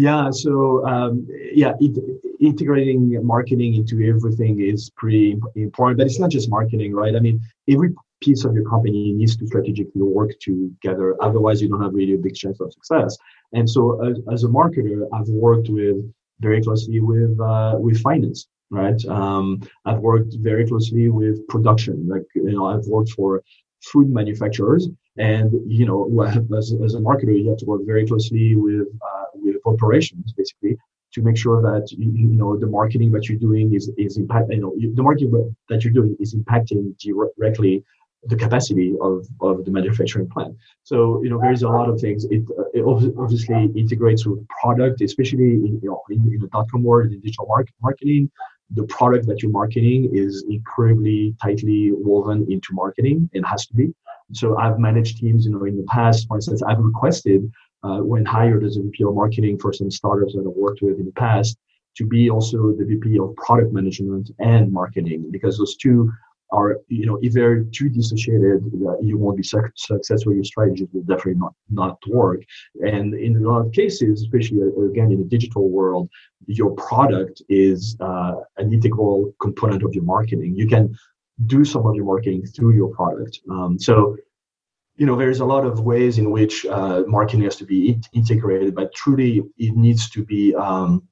yeah 0.00 0.30
so 0.30 0.84
um, 0.86 1.26
yeah 1.52 1.72
it, 1.80 1.92
integrating 2.40 3.02
marketing 3.24 3.74
into 3.74 3.94
everything 4.08 4.60
is 4.60 4.90
pretty 4.96 5.36
important 5.56 5.98
but 5.98 6.06
it's 6.06 6.20
not 6.20 6.30
just 6.30 6.50
marketing 6.50 6.94
right 6.94 7.14
i 7.14 7.20
mean 7.20 7.40
every 7.68 7.90
piece 8.20 8.44
of 8.44 8.54
your 8.54 8.68
company 8.68 9.12
needs 9.12 9.36
to 9.36 9.46
strategically 9.46 10.02
work 10.02 10.30
together 10.40 11.16
otherwise 11.22 11.60
you 11.60 11.68
don't 11.68 11.82
have 11.82 11.94
really 11.94 12.14
a 12.14 12.18
big 12.18 12.34
chance 12.34 12.60
of 12.60 12.72
success 12.72 13.16
and 13.52 13.68
so 13.68 13.82
as, 14.06 14.18
as 14.32 14.44
a 14.44 14.48
marketer 14.48 15.06
i've 15.14 15.28
worked 15.28 15.68
with 15.68 15.96
very 16.40 16.62
closely 16.62 17.00
with 17.00 17.38
uh, 17.40 17.76
with 17.78 18.00
finance 18.00 18.48
right? 18.70 19.04
Um, 19.06 19.60
I've 19.84 19.98
worked 19.98 20.34
very 20.38 20.66
closely 20.66 21.10
with 21.10 21.46
production. 21.48 22.08
Like, 22.08 22.22
you 22.34 22.52
know, 22.52 22.66
I've 22.66 22.86
worked 22.86 23.10
for 23.10 23.42
food 23.82 24.08
manufacturers 24.08 24.88
and, 25.16 25.52
you 25.66 25.86
know, 25.86 26.22
as, 26.56 26.72
as 26.72 26.94
a 26.94 26.98
marketer, 26.98 27.36
you 27.36 27.48
have 27.48 27.58
to 27.58 27.66
work 27.66 27.82
very 27.84 28.06
closely 28.06 28.56
with, 28.56 28.86
uh, 29.02 29.19
with 29.19 29.19
operations, 29.74 30.32
basically, 30.40 30.74
to 31.14 31.22
make 31.22 31.38
sure 31.44 31.58
that, 31.68 31.84
you 31.92 32.36
know, 32.40 32.50
the 32.64 32.70
marketing 32.78 33.10
that 33.14 33.24
you're 33.28 33.42
doing 33.48 33.66
is, 33.78 33.84
is 34.04 34.16
impact, 34.22 34.46
you 34.50 34.62
know, 34.62 34.72
the 34.98 35.02
marketing 35.08 35.32
that 35.70 35.82
you're 35.82 35.96
doing 36.00 36.16
is 36.24 36.30
impacting 36.38 36.82
directly 36.98 37.74
the 38.30 38.36
capacity 38.44 38.90
of, 39.08 39.26
of 39.40 39.64
the 39.64 39.72
manufacturing 39.78 40.28
plant. 40.28 40.54
So, 40.90 40.96
you 41.22 41.30
know, 41.30 41.40
there's 41.40 41.62
a 41.62 41.68
lot 41.78 41.88
of 41.88 41.98
things. 42.04 42.20
It, 42.26 42.42
uh, 42.58 42.64
it 42.78 42.82
obviously 43.22 43.60
integrates 43.82 44.22
with 44.26 44.46
product, 44.60 45.00
especially 45.00 45.52
in, 45.66 45.80
you 45.82 45.88
know, 45.90 46.02
in, 46.10 46.20
in 46.34 46.38
the 46.38 46.48
dot-com 46.48 46.82
world, 46.82 47.10
in 47.12 47.20
digital 47.20 47.46
market, 47.46 47.74
marketing, 47.80 48.30
the 48.78 48.84
product 48.84 49.26
that 49.26 49.42
you're 49.42 49.50
marketing 49.50 50.10
is 50.12 50.44
incredibly 50.48 51.34
tightly 51.42 51.90
woven 51.92 52.46
into 52.54 52.68
marketing. 52.72 53.28
It 53.32 53.44
has 53.52 53.66
to 53.68 53.74
be. 53.74 53.86
So 54.32 54.56
I've 54.58 54.78
managed 54.78 55.18
teams, 55.18 55.46
you 55.46 55.52
know, 55.52 55.64
in 55.64 55.76
the 55.76 55.88
past, 55.96 56.28
for 56.28 56.36
instance, 56.36 56.62
I've 56.62 56.78
requested 56.78 57.50
uh, 57.82 57.98
when 57.98 58.24
hired 58.24 58.64
as 58.64 58.76
a 58.76 58.82
VP 58.82 59.04
of 59.04 59.14
marketing 59.14 59.58
for 59.58 59.72
some 59.72 59.90
startups 59.90 60.34
that 60.34 60.46
I've 60.46 60.56
worked 60.56 60.82
with 60.82 60.98
in 60.98 61.06
the 61.06 61.12
past 61.12 61.56
to 61.96 62.06
be 62.06 62.30
also 62.30 62.72
the 62.72 62.84
VP 62.84 63.18
of 63.18 63.34
product 63.36 63.72
management 63.72 64.30
and 64.38 64.72
marketing 64.72 65.28
because 65.30 65.58
those 65.58 65.76
two 65.76 66.10
are 66.52 66.78
you 66.88 67.06
know 67.06 67.18
if 67.22 67.32
they're 67.32 67.62
too 67.64 67.88
dissociated 67.88 68.60
you 69.00 69.16
won't 69.16 69.36
be 69.36 69.42
successful 69.42 70.34
your 70.34 70.44
strategies 70.44 70.88
will 70.92 71.02
definitely 71.02 71.34
not 71.34 71.54
not 71.70 71.98
work. 72.08 72.42
And 72.80 73.14
in 73.14 73.36
a 73.36 73.48
lot 73.48 73.66
of 73.66 73.72
cases 73.72 74.22
especially 74.22 74.60
uh, 74.62 74.82
again 74.82 75.12
in 75.12 75.18
the 75.18 75.24
digital 75.24 75.68
world 75.68 76.08
your 76.46 76.70
product 76.72 77.42
is 77.48 77.96
uh, 78.00 78.34
an 78.56 78.72
integral 78.72 79.32
component 79.40 79.82
of 79.82 79.94
your 79.94 80.04
marketing. 80.04 80.56
You 80.56 80.66
can 80.66 80.96
do 81.46 81.64
some 81.64 81.86
of 81.86 81.94
your 81.94 82.04
marketing 82.04 82.44
through 82.44 82.74
your 82.74 82.94
product. 82.94 83.40
Um, 83.50 83.78
so 83.78 84.16
you 85.00 85.06
know 85.06 85.16
there's 85.16 85.40
a 85.40 85.46
lot 85.54 85.64
of 85.64 85.80
ways 85.80 86.18
in 86.18 86.30
which 86.30 86.66
uh, 86.66 87.02
marketing 87.06 87.42
has 87.44 87.56
to 87.56 87.64
be 87.64 87.98
integrated 88.12 88.74
but 88.74 88.94
truly 88.94 89.42
it 89.56 89.74
needs 89.74 90.10
to 90.10 90.22
be 90.22 90.54
um, 90.54 91.02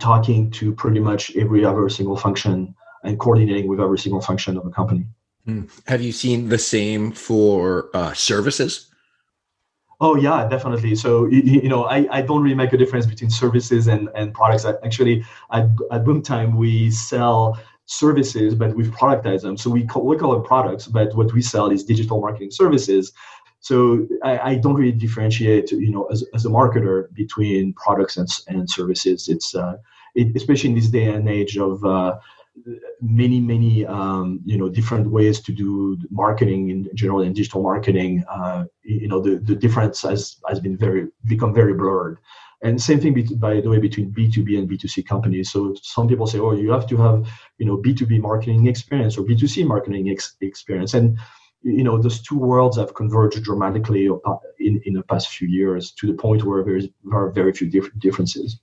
talking 0.00 0.50
to 0.50 0.72
pretty 0.74 0.98
much 0.98 1.34
every 1.36 1.64
other 1.64 1.88
single 1.88 2.16
function 2.16 2.74
and 3.04 3.20
coordinating 3.20 3.68
with 3.68 3.80
every 3.80 3.98
single 3.98 4.20
function 4.20 4.56
of 4.56 4.66
a 4.66 4.70
company. 4.70 5.06
Hmm. 5.44 5.62
Have 5.86 6.02
you 6.02 6.12
seen 6.12 6.48
the 6.48 6.58
same 6.58 7.12
for 7.12 7.90
uh, 7.94 8.12
services? 8.12 8.88
Oh 10.00 10.16
yeah, 10.16 10.48
definitely. 10.48 10.96
So 10.96 11.26
you, 11.26 11.68
know, 11.68 11.84
I, 11.84 12.08
I 12.10 12.22
don't 12.22 12.42
really 12.42 12.56
make 12.56 12.72
a 12.72 12.76
difference 12.76 13.06
between 13.06 13.30
services 13.30 13.86
and, 13.86 14.08
and 14.16 14.34
products. 14.34 14.64
Actually, 14.64 15.24
at, 15.52 15.66
at 15.92 16.04
Boomtime, 16.04 16.56
we 16.56 16.90
sell 16.90 17.56
services, 17.86 18.54
but 18.54 18.74
we've 18.74 18.90
productized 18.90 19.42
them. 19.42 19.56
So 19.56 19.70
we 19.70 19.86
call, 19.86 20.04
we 20.04 20.16
call 20.16 20.32
them 20.32 20.44
products, 20.44 20.86
but 20.86 21.14
what 21.14 21.32
we 21.32 21.42
sell 21.42 21.70
is 21.70 21.84
digital 21.84 22.20
marketing 22.20 22.50
services. 22.50 23.12
So 23.60 24.06
I, 24.24 24.38
I 24.38 24.54
don't 24.56 24.74
really 24.74 24.92
differentiate, 24.92 25.70
you 25.70 25.90
know, 25.90 26.04
as, 26.06 26.24
as 26.34 26.46
a 26.46 26.48
marketer 26.48 27.12
between 27.14 27.74
products 27.74 28.16
and, 28.16 28.28
and 28.48 28.68
services. 28.68 29.28
It's 29.28 29.54
uh, 29.54 29.76
it, 30.14 30.34
especially 30.36 30.70
in 30.70 30.76
this 30.76 30.88
day 30.88 31.04
and 31.06 31.28
age 31.28 31.56
of 31.56 31.84
uh, 31.84 32.18
many 33.00 33.40
many 33.40 33.86
um, 33.86 34.40
you 34.44 34.58
know 34.58 34.68
different 34.68 35.10
ways 35.10 35.40
to 35.40 35.52
do 35.52 35.96
marketing 36.10 36.70
in 36.70 36.88
general 36.94 37.22
and 37.22 37.34
digital 37.34 37.62
marketing 37.62 38.22
uh, 38.28 38.64
you 38.82 39.08
know 39.08 39.20
the, 39.20 39.36
the 39.36 39.54
difference 39.54 40.02
has 40.02 40.36
has 40.48 40.60
been 40.60 40.76
very 40.76 41.08
become 41.24 41.54
very 41.54 41.72
blurred 41.72 42.18
and 42.62 42.80
same 42.80 43.00
thing 43.00 43.14
by 43.38 43.60
the 43.60 43.68
way 43.68 43.78
between 43.78 44.12
b2b 44.12 44.58
and 44.58 44.68
b2c 44.68 45.06
companies. 45.06 45.50
So 45.50 45.74
some 45.82 46.08
people 46.08 46.26
say 46.26 46.38
oh 46.38 46.52
you 46.52 46.70
have 46.70 46.86
to 46.88 46.96
have 46.96 47.26
you 47.58 47.66
know 47.66 47.76
b2b 47.76 48.20
marketing 48.20 48.66
experience 48.66 49.18
or 49.18 49.22
b2c 49.22 49.66
marketing 49.66 50.08
ex- 50.10 50.36
experience. 50.40 50.94
And 50.94 51.18
you 51.62 51.84
know 51.84 52.00
those 52.00 52.20
two 52.20 52.38
worlds 52.38 52.76
have 52.76 52.94
converged 52.94 53.42
dramatically 53.42 54.06
in, 54.58 54.80
in 54.84 54.94
the 54.94 55.02
past 55.02 55.28
few 55.28 55.48
years 55.48 55.92
to 55.92 56.06
the 56.06 56.14
point 56.14 56.44
where 56.44 56.64
there 56.64 56.80
are 57.12 57.30
very 57.30 57.52
few 57.52 57.68
different 57.68 57.98
differences. 58.00 58.60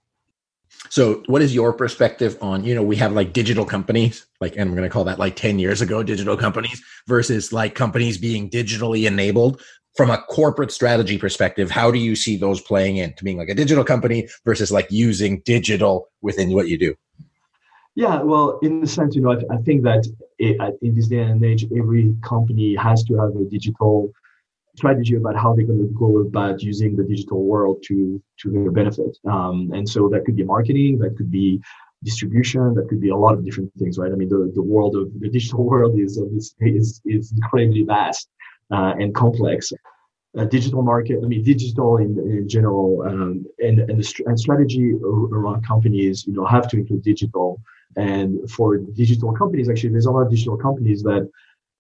So, 0.90 1.24
what 1.26 1.42
is 1.42 1.54
your 1.54 1.74
perspective 1.74 2.38
on, 2.42 2.64
you 2.64 2.74
know, 2.74 2.84
we 2.84 2.96
have 2.98 3.12
like 3.12 3.34
digital 3.34 3.66
companies, 3.66 4.26
like, 4.40 4.56
and 4.56 4.70
we're 4.70 4.78
going 4.78 4.90
to 4.90 4.94
call 4.94 5.04
that 5.06 5.20
like 5.20 5.36
10 5.36 5.60
years 5.60 5.82
ago, 5.82 6.04
digital 6.04 6.38
companies 6.38 6.82
versus 7.08 7.52
like 7.52 7.76
companies 7.76 8.18
being 8.18 8.50
digitally 8.50 9.06
enabled 9.06 9.62
from 9.96 10.10
a 10.10 10.22
corporate 10.30 10.72
strategy 10.72 11.18
perspective. 11.18 11.70
How 11.70 11.92
do 11.92 12.00
you 12.00 12.16
see 12.16 12.38
those 12.38 12.62
playing 12.62 12.98
into 12.98 13.24
being 13.24 13.38
like 13.38 13.50
a 13.50 13.56
digital 13.56 13.84
company 13.84 14.28
versus 14.46 14.72
like 14.72 14.88
using 14.90 15.42
digital 15.46 16.10
within 16.22 16.54
what 16.54 16.68
you 16.68 16.78
do? 16.78 16.96
Yeah, 17.96 18.22
well, 18.22 18.60
in 18.62 18.82
the 18.82 18.88
sense, 18.88 19.16
you 19.16 19.22
know, 19.22 19.32
I, 19.32 19.54
I 19.54 19.58
think 19.58 19.84
that 19.84 20.08
it, 20.38 20.56
in 20.82 20.96
this 20.96 21.08
day 21.08 21.20
and 21.20 21.44
age, 21.44 21.66
every 21.78 22.16
company 22.22 22.76
has 22.76 23.04
to 23.06 23.16
have 23.16 23.36
a 23.36 23.44
digital 23.46 24.12
strategy 24.78 25.16
about 25.16 25.36
how 25.36 25.54
they're 25.54 25.66
going 25.66 25.80
to 25.80 25.94
go 26.00 26.20
about 26.20 26.62
using 26.62 26.96
the 26.96 27.04
digital 27.04 27.44
world 27.44 27.84
to 27.88 28.22
to 28.40 28.52
their 28.52 28.72
benefit. 28.72 29.18
Um, 29.30 29.72
and 29.74 29.88
so 29.88 30.08
that 30.10 30.24
could 30.26 30.38
be 30.38 30.44
marketing, 30.44 31.00
that 31.00 31.18
could 31.18 31.32
be 31.32 31.62
distribution, 32.04 32.74
that 32.76 32.88
could 32.88 33.02
be 33.02 33.10
a 33.10 33.16
lot 33.16 33.34
of 33.34 33.44
different 33.44 33.72
things, 33.78 33.98
right? 33.98 34.12
I 34.12 34.16
mean, 34.16 34.30
the, 34.30 34.52
the 34.56 34.64
world 34.74 34.96
of 34.96 35.08
the 35.20 35.30
digital 35.30 35.64
world 35.72 36.00
is 36.00 36.12
is 36.62 37.02
is 37.06 37.34
incredibly 37.34 37.84
vast 37.84 38.30
uh, 38.72 38.94
and 39.00 39.14
complex. 39.16 39.72
Digital 40.50 40.84
market, 40.84 41.20
I 41.24 41.28
mean, 41.28 41.44
digital 41.44 41.98
in, 41.98 42.18
in 42.20 42.48
general, 42.48 43.02
um, 43.02 43.46
and 43.58 43.80
and 43.80 44.14
and 44.28 44.40
strategy 44.40 44.94
around 44.94 45.66
companies, 45.66 46.26
you 46.28 46.34
know, 46.34 46.46
have 46.46 46.68
to 46.70 46.78
include 46.78 47.02
digital. 47.02 47.60
And 47.98 48.50
for 48.50 48.78
digital 48.78 49.34
companies, 49.34 49.70
actually, 49.70 49.90
there's 49.90 50.06
a 50.06 50.12
lot 50.12 50.22
of 50.22 50.30
digital 50.30 50.56
companies 50.56 51.02
that 51.02 51.28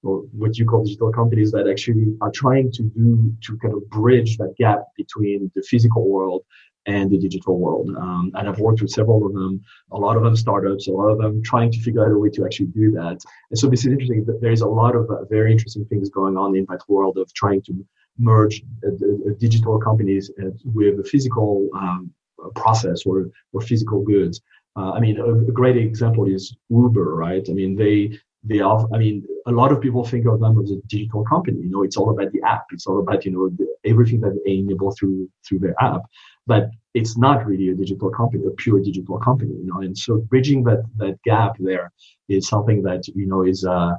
or 0.03 0.22
what 0.31 0.58
you 0.58 0.65
call 0.65 0.84
digital 0.84 1.12
companies 1.12 1.51
that 1.51 1.67
actually 1.67 2.15
are 2.22 2.31
trying 2.31 2.72
to 2.72 2.84
do 2.84 3.34
to 3.41 3.58
kind 3.58 3.74
of 3.74 3.88
bridge 3.89 4.38
that 4.38 4.55
gap 4.58 4.84
between 4.96 5.51
the 5.55 5.62
physical 5.62 6.10
world 6.10 6.43
and 6.86 7.12
the 7.12 7.17
digital 7.17 7.59
world. 7.59 7.89
Um, 7.95 8.31
and 8.36 8.48
I've 8.48 8.59
worked 8.59 8.81
with 8.81 8.91
several 8.91 9.25
of 9.25 9.33
them, 9.33 9.62
a 9.91 9.98
lot 9.98 10.17
of 10.17 10.24
them 10.24 10.36
startups, 10.36 10.88
a 10.88 10.91
lot 10.91 11.09
of 11.09 11.17
them 11.17 11.43
trying 11.43 11.71
to 11.71 11.79
figure 11.79 12.05
out 12.05 12.12
a 12.12 12.17
way 12.17 12.29
to 12.29 12.45
actually 12.45 12.67
do 12.67 12.91
that. 12.91 13.17
And 13.50 13.59
so 13.59 13.67
this 13.67 13.81
is 13.81 13.88
interesting. 13.88 14.25
There's 14.41 14.62
a 14.62 14.67
lot 14.67 14.95
of 14.95 15.09
uh, 15.09 15.25
very 15.25 15.51
interesting 15.51 15.86
things 15.86 16.09
going 16.09 16.38
on 16.38 16.55
in 16.55 16.65
that 16.69 16.81
world 16.88 17.17
of 17.17 17.31
trying 17.33 17.62
to 17.63 17.86
merge 18.17 18.63
uh, 18.86 18.91
uh, 18.91 19.33
digital 19.38 19.79
companies 19.79 20.31
uh, 20.41 20.50
with 20.65 21.00
a 21.00 21.03
physical 21.03 21.69
um, 21.74 22.12
process 22.55 23.05
or, 23.05 23.29
or 23.53 23.62
physical 23.62 24.01
goods. 24.01 24.41
Uh, 24.75 24.91
I 24.91 25.00
mean, 25.00 25.19
a, 25.19 25.33
a, 25.33 25.51
great 25.51 25.77
example 25.77 26.25
is 26.25 26.55
Uber, 26.69 27.15
right? 27.15 27.45
I 27.50 27.53
mean, 27.53 27.75
they 27.75 28.17
they 28.43 28.60
are 28.60 28.88
i 28.93 28.98
mean 28.98 29.24
a 29.50 29.51
lot 29.51 29.72
of 29.72 29.81
people 29.81 30.03
think 30.05 30.25
of 30.27 30.39
them 30.39 30.62
as 30.62 30.72
a 30.72 30.75
digital 30.88 31.24
company. 31.24 31.60
You 31.60 31.72
know 31.72 31.84
it's 31.84 31.98
all 31.98 32.10
about 32.12 32.31
the 32.31 32.41
app. 32.43 32.65
It's 32.72 32.88
all 32.88 33.00
about 33.00 33.25
you 33.25 33.31
know 33.31 33.50
the, 33.50 33.67
everything 33.91 34.22
that 34.22 34.39
they 34.46 34.58
enable 34.58 34.91
through 34.91 35.29
through 35.46 35.60
their 35.60 35.75
app. 35.81 36.01
But 36.46 36.69
it's 36.93 37.17
not 37.17 37.46
really 37.46 37.69
a 37.69 37.75
digital 37.75 38.10
company 38.10 38.46
a 38.46 38.51
pure 38.51 38.79
digital 38.79 39.17
company 39.19 39.53
you 39.53 39.67
know? 39.69 39.81
And 39.81 39.98
so 39.98 40.17
bridging 40.31 40.63
that 40.63 40.81
that 40.98 41.22
gap 41.24 41.53
there 41.60 41.91
is 42.27 42.48
something 42.48 42.81
that 42.84 43.08
you 43.08 43.27
know 43.27 43.43
is 43.43 43.65
uh 43.65 43.93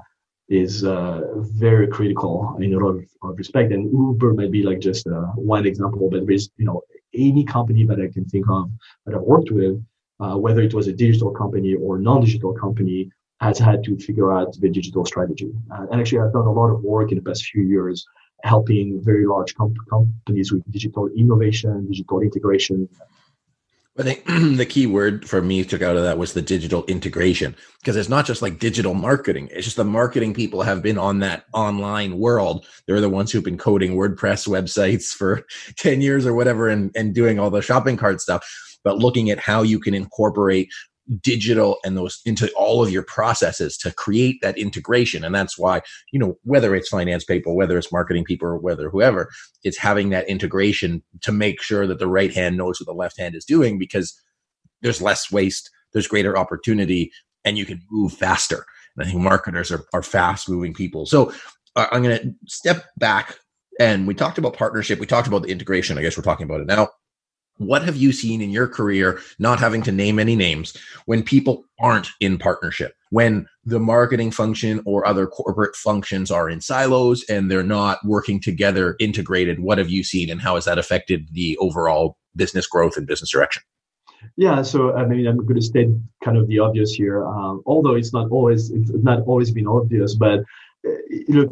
is 0.49 0.83
uh, 0.83 1.21
very 1.37 1.87
critical 1.87 2.57
in 2.61 2.75
a 2.75 2.79
lot 2.85 2.97
of, 2.97 3.05
of, 3.23 3.39
respect. 3.39 3.71
And 3.71 3.85
Uber 3.93 4.35
might 4.35 4.51
be 4.51 4.65
like 4.65 4.81
just 4.81 5.07
uh, 5.07 5.29
one 5.37 5.65
example, 5.65 6.11
but 6.11 6.27
there's 6.27 6.51
you 6.57 6.67
know 6.67 6.83
any 7.15 7.45
company 7.45 7.85
that 7.87 8.01
I 8.01 8.09
can 8.13 8.25
think 8.25 8.47
of 8.51 8.69
that 9.05 9.15
I've 9.15 9.31
worked 9.35 9.53
with, 9.53 9.75
uh, 10.19 10.37
whether 10.37 10.61
it 10.61 10.75
was 10.75 10.89
a 10.89 10.93
digital 10.93 11.31
company 11.31 11.75
or 11.75 11.99
non-digital 11.99 12.53
company, 12.55 13.11
has 13.41 13.59
had 13.59 13.83
to 13.85 13.97
figure 13.99 14.33
out 14.33 14.55
the 14.61 14.69
digital 14.69 15.05
strategy. 15.05 15.51
Uh, 15.71 15.87
and 15.91 16.01
actually, 16.01 16.21
I've 16.21 16.33
done 16.33 16.47
a 16.47 16.53
lot 16.53 16.71
of 16.71 16.83
work 16.83 17.11
in 17.11 17.19
the 17.19 17.25
past 17.25 17.45
few 17.45 17.63
years 17.63 18.07
helping 18.43 19.01
very 19.03 19.27
large 19.27 19.55
comp- 19.55 19.77
companies 19.89 20.53
with 20.53 20.63
digital 20.71 21.09
innovation, 21.09 21.87
digital 21.87 22.21
integration. 22.21 22.89
I 23.99 24.03
think 24.03 24.25
the 24.57 24.67
key 24.67 24.87
word 24.87 25.29
for 25.29 25.43
me 25.43 25.65
took 25.65 25.83
out 25.83 25.97
of 25.97 26.05
that 26.05 26.17
was 26.17 26.33
the 26.33 26.43
digital 26.43 26.85
integration 26.85 27.55
because 27.81 27.97
it's 27.97 28.09
not 28.09 28.25
just 28.25 28.41
like 28.41 28.59
digital 28.59 28.95
marketing. 28.95 29.49
It's 29.53 29.67
just 29.67 29.77
the 29.77 29.85
marketing 29.85 30.33
people 30.33 30.63
have 30.63 30.83
been 30.83 30.97
on 30.97 31.19
that 31.21 31.45
online 31.53 32.19
world. 32.19 32.67
They're 32.87 33.01
the 33.01 33.11
ones 33.11 33.31
who've 33.31 33.45
been 33.45 33.59
coding 33.59 33.95
WordPress 33.95 34.49
websites 34.49 35.13
for 35.15 35.47
10 35.77 36.01
years 36.01 36.27
or 36.27 36.35
whatever 36.35 36.69
and, 36.69 36.91
and 36.95 37.15
doing 37.15 37.39
all 37.39 37.51
the 37.51 37.63
shopping 37.63 37.97
cart 37.97 38.21
stuff. 38.21 38.47
But 38.83 38.99
looking 38.99 39.29
at 39.31 39.39
how 39.39 39.63
you 39.63 39.79
can 39.79 39.93
incorporate 39.93 40.71
digital 41.21 41.79
and 41.85 41.97
those 41.97 42.21
into 42.25 42.51
all 42.53 42.83
of 42.83 42.91
your 42.91 43.03
processes 43.03 43.77
to 43.79 43.93
create 43.93 44.41
that 44.43 44.57
integration. 44.57 45.25
And 45.25 45.35
that's 45.35 45.59
why 45.59 45.83
you 46.13 46.19
know 46.19 46.39
whether 46.45 46.75
it's 46.75 46.89
finance 46.89 47.25
people 47.25 47.57
whether 47.57 47.77
it's 47.77 47.93
marketing 47.93 48.25
people 48.25 48.49
or 48.49 48.59
whether 48.59 48.91
whoever 48.91 49.29
it's 49.65 49.79
having 49.79 50.11
that 50.11 50.29
integration 50.29 51.03
to 51.23 51.33
make 51.33 51.63
sure 51.63 51.87
that 51.87 51.99
the 51.99 52.07
right 52.07 52.33
hand 52.33 52.57
knows 52.57 52.81
what 52.81 52.87
the 52.87 52.93
left 52.93 53.19
hand 53.19 53.35
is 53.35 53.45
doing 53.45 53.79
because 53.79 54.21
there's 54.83 55.03
less 55.03 55.31
waste 55.33 55.71
there's 55.93 56.09
greater 56.09 56.39
opportunity 56.39 57.11
and 57.45 57.59
you 57.59 57.67
can 57.67 57.81
move 57.91 58.13
faster. 58.13 58.65
And 58.97 59.07
i 59.07 59.11
think 59.11 59.21
marketers 59.21 59.73
are, 59.73 59.85
are 59.93 60.03
fast 60.03 60.49
moving 60.49 60.75
people. 60.75 61.07
So 61.07 61.33
uh, 61.77 61.87
i'm 61.91 62.03
going 62.03 62.19
to 62.19 62.35
step 62.47 62.85
back 62.99 63.39
and 63.79 64.07
we 64.07 64.15
talked 64.15 64.39
about 64.39 64.57
partnership 64.57 64.99
we 64.99 65.07
talked 65.07 65.29
about 65.29 65.43
the 65.43 65.51
integration 65.51 65.97
i 65.97 66.03
guess 66.03 66.17
we're 66.17 66.23
talking 66.23 66.45
about 66.45 66.61
it 66.61 66.67
now 66.67 66.89
what 67.61 67.83
have 67.83 67.97
you 67.97 68.11
seen 68.11 68.41
in 68.41 68.51
your 68.51 68.67
career, 68.67 69.21
not 69.39 69.61
having 69.61 69.83
to 69.83 69.93
name 69.93 70.19
any 70.19 70.35
names, 70.35 70.75
when 71.05 71.23
people 71.23 71.65
aren't 71.79 72.09
in 72.19 72.39
partnership, 72.39 72.95
when 73.11 73.47
the 73.65 73.79
marketing 73.79 74.31
function 74.31 74.81
or 74.87 75.07
other 75.07 75.27
corporate 75.27 75.77
functions 75.77 76.31
are 76.31 76.49
in 76.49 76.63
silos 76.63 77.23
and 77.29 77.51
they're 77.51 77.63
not 77.63 77.99
working 78.03 78.41
together, 78.41 78.97
integrated? 78.99 79.61
What 79.61 79.77
have 79.77 79.91
you 79.91 80.03
seen 80.03 80.31
and 80.31 80.41
how 80.41 80.55
has 80.55 80.65
that 80.65 80.79
affected 80.79 81.29
the 81.33 81.57
overall 81.59 82.17
business 82.35 82.67
growth 82.67 82.97
and 82.97 83.07
business 83.07 83.31
direction? 83.31 83.63
Yeah, 84.37 84.63
so 84.63 84.95
I 84.95 85.05
mean, 85.05 85.27
I'm 85.27 85.37
going 85.37 85.57
to 85.57 85.63
state 85.63 85.89
kind 86.25 86.39
of 86.39 86.49
the 86.49 86.59
obvious 86.59 86.93
here, 86.93 87.27
um, 87.27 87.63
although 87.67 87.95
it's 87.95 88.13
not 88.13 88.31
always 88.31 88.71
it's 88.71 88.91
not 88.91 89.21
always 89.27 89.51
been 89.51 89.67
obvious, 89.67 90.15
but 90.15 90.41
look, 91.29 91.51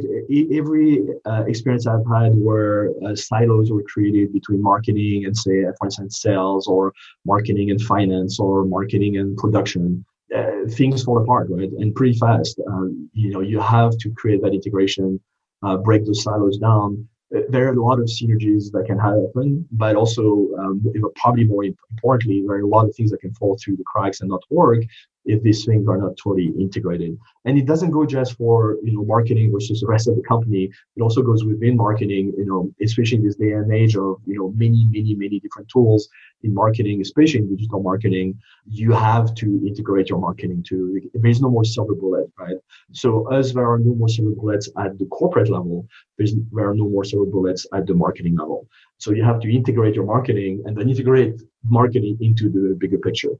every 0.52 1.06
uh, 1.24 1.44
experience 1.46 1.86
I've 1.86 2.06
had 2.10 2.32
where 2.34 2.90
uh, 3.04 3.14
silos 3.14 3.70
were 3.70 3.82
created 3.82 4.32
between 4.32 4.62
marketing 4.62 5.24
and, 5.26 5.36
say, 5.36 5.64
for 5.78 5.86
instance, 5.86 6.20
sales 6.20 6.66
or 6.66 6.92
marketing 7.24 7.70
and 7.70 7.80
finance 7.80 8.38
or 8.40 8.64
marketing 8.64 9.18
and 9.18 9.36
production, 9.36 10.04
uh, 10.34 10.68
things 10.70 11.02
fall 11.04 11.18
apart, 11.18 11.48
right? 11.50 11.70
And 11.78 11.94
pretty 11.94 12.18
fast. 12.18 12.60
Um, 12.66 13.08
you 13.12 13.30
know, 13.30 13.40
you 13.40 13.60
have 13.60 13.96
to 13.98 14.10
create 14.10 14.42
that 14.42 14.54
integration, 14.54 15.20
uh, 15.62 15.76
break 15.78 16.04
those 16.04 16.22
silos 16.22 16.58
down. 16.58 17.08
Uh, 17.34 17.40
there 17.50 17.68
are 17.68 17.74
a 17.74 17.82
lot 17.82 17.98
of 17.98 18.06
synergies 18.06 18.70
that 18.72 18.84
can 18.86 18.98
happen, 18.98 19.66
but 19.72 19.96
also, 19.96 20.48
um, 20.58 20.82
probably 21.16 21.44
more 21.44 21.64
importantly, 21.64 22.42
there 22.42 22.56
are 22.56 22.60
a 22.60 22.66
lot 22.66 22.88
of 22.88 22.94
things 22.94 23.10
that 23.10 23.20
can 23.20 23.34
fall 23.34 23.58
through 23.62 23.76
the 23.76 23.84
cracks 23.84 24.20
and 24.20 24.30
not 24.30 24.42
work 24.50 24.82
if 25.28 25.42
these 25.42 25.64
things 25.64 25.86
are 25.86 25.98
not 25.98 26.16
totally 26.16 26.48
integrated. 26.58 27.16
And 27.44 27.58
it 27.58 27.66
doesn't 27.66 27.90
go 27.90 28.04
just 28.06 28.36
for 28.36 28.78
you 28.82 28.92
know 28.94 29.04
marketing 29.04 29.52
versus 29.52 29.80
the 29.80 29.86
rest 29.86 30.08
of 30.08 30.16
the 30.16 30.22
company. 30.22 30.64
It 30.96 31.02
also 31.02 31.22
goes 31.22 31.44
within 31.44 31.76
marketing. 31.76 32.32
You 32.36 32.46
know, 32.46 32.70
especially 32.82 33.18
in 33.18 33.24
this 33.24 33.36
day 33.36 33.52
and 33.52 33.72
age 33.72 33.94
of 33.96 34.16
you 34.26 34.38
know 34.38 34.48
many 34.56 34.88
many 34.96 35.14
many 35.14 35.38
different 35.38 35.68
tools 35.68 36.08
in 36.42 36.54
marketing, 36.54 37.00
especially 37.00 37.40
in 37.40 37.48
digital 37.54 37.82
marketing, 37.82 38.38
you 38.66 38.92
have 38.92 39.34
to 39.34 39.46
integrate 39.66 40.08
your 40.08 40.18
marketing 40.18 40.64
too. 40.66 41.00
There's 41.14 41.40
no 41.40 41.50
more 41.50 41.64
silver 41.64 41.94
bullet, 41.94 42.30
right? 42.38 42.58
So 42.92 43.10
as 43.32 43.52
there 43.52 43.68
are 43.70 43.78
no 43.78 43.94
more 43.94 44.08
silver 44.08 44.34
bullets 44.40 44.68
at 44.78 44.98
the 44.98 45.06
corporate 45.06 45.50
level, 45.50 45.86
there's 46.16 46.34
there 46.52 46.68
are 46.70 46.74
no 46.74 46.88
more 46.88 47.04
silver 47.04 47.30
bullets 47.34 47.66
at 47.74 47.86
the 47.86 47.94
marketing 47.94 48.36
level. 48.36 48.66
So 48.96 49.12
you 49.12 49.24
have 49.24 49.40
to 49.40 49.54
integrate 49.58 49.94
your 49.94 50.06
marketing 50.14 50.62
and 50.64 50.76
then 50.76 50.88
integrate 50.88 51.42
marketing 51.64 52.16
into 52.20 52.48
the 52.48 52.74
bigger 52.82 52.98
picture 52.98 53.34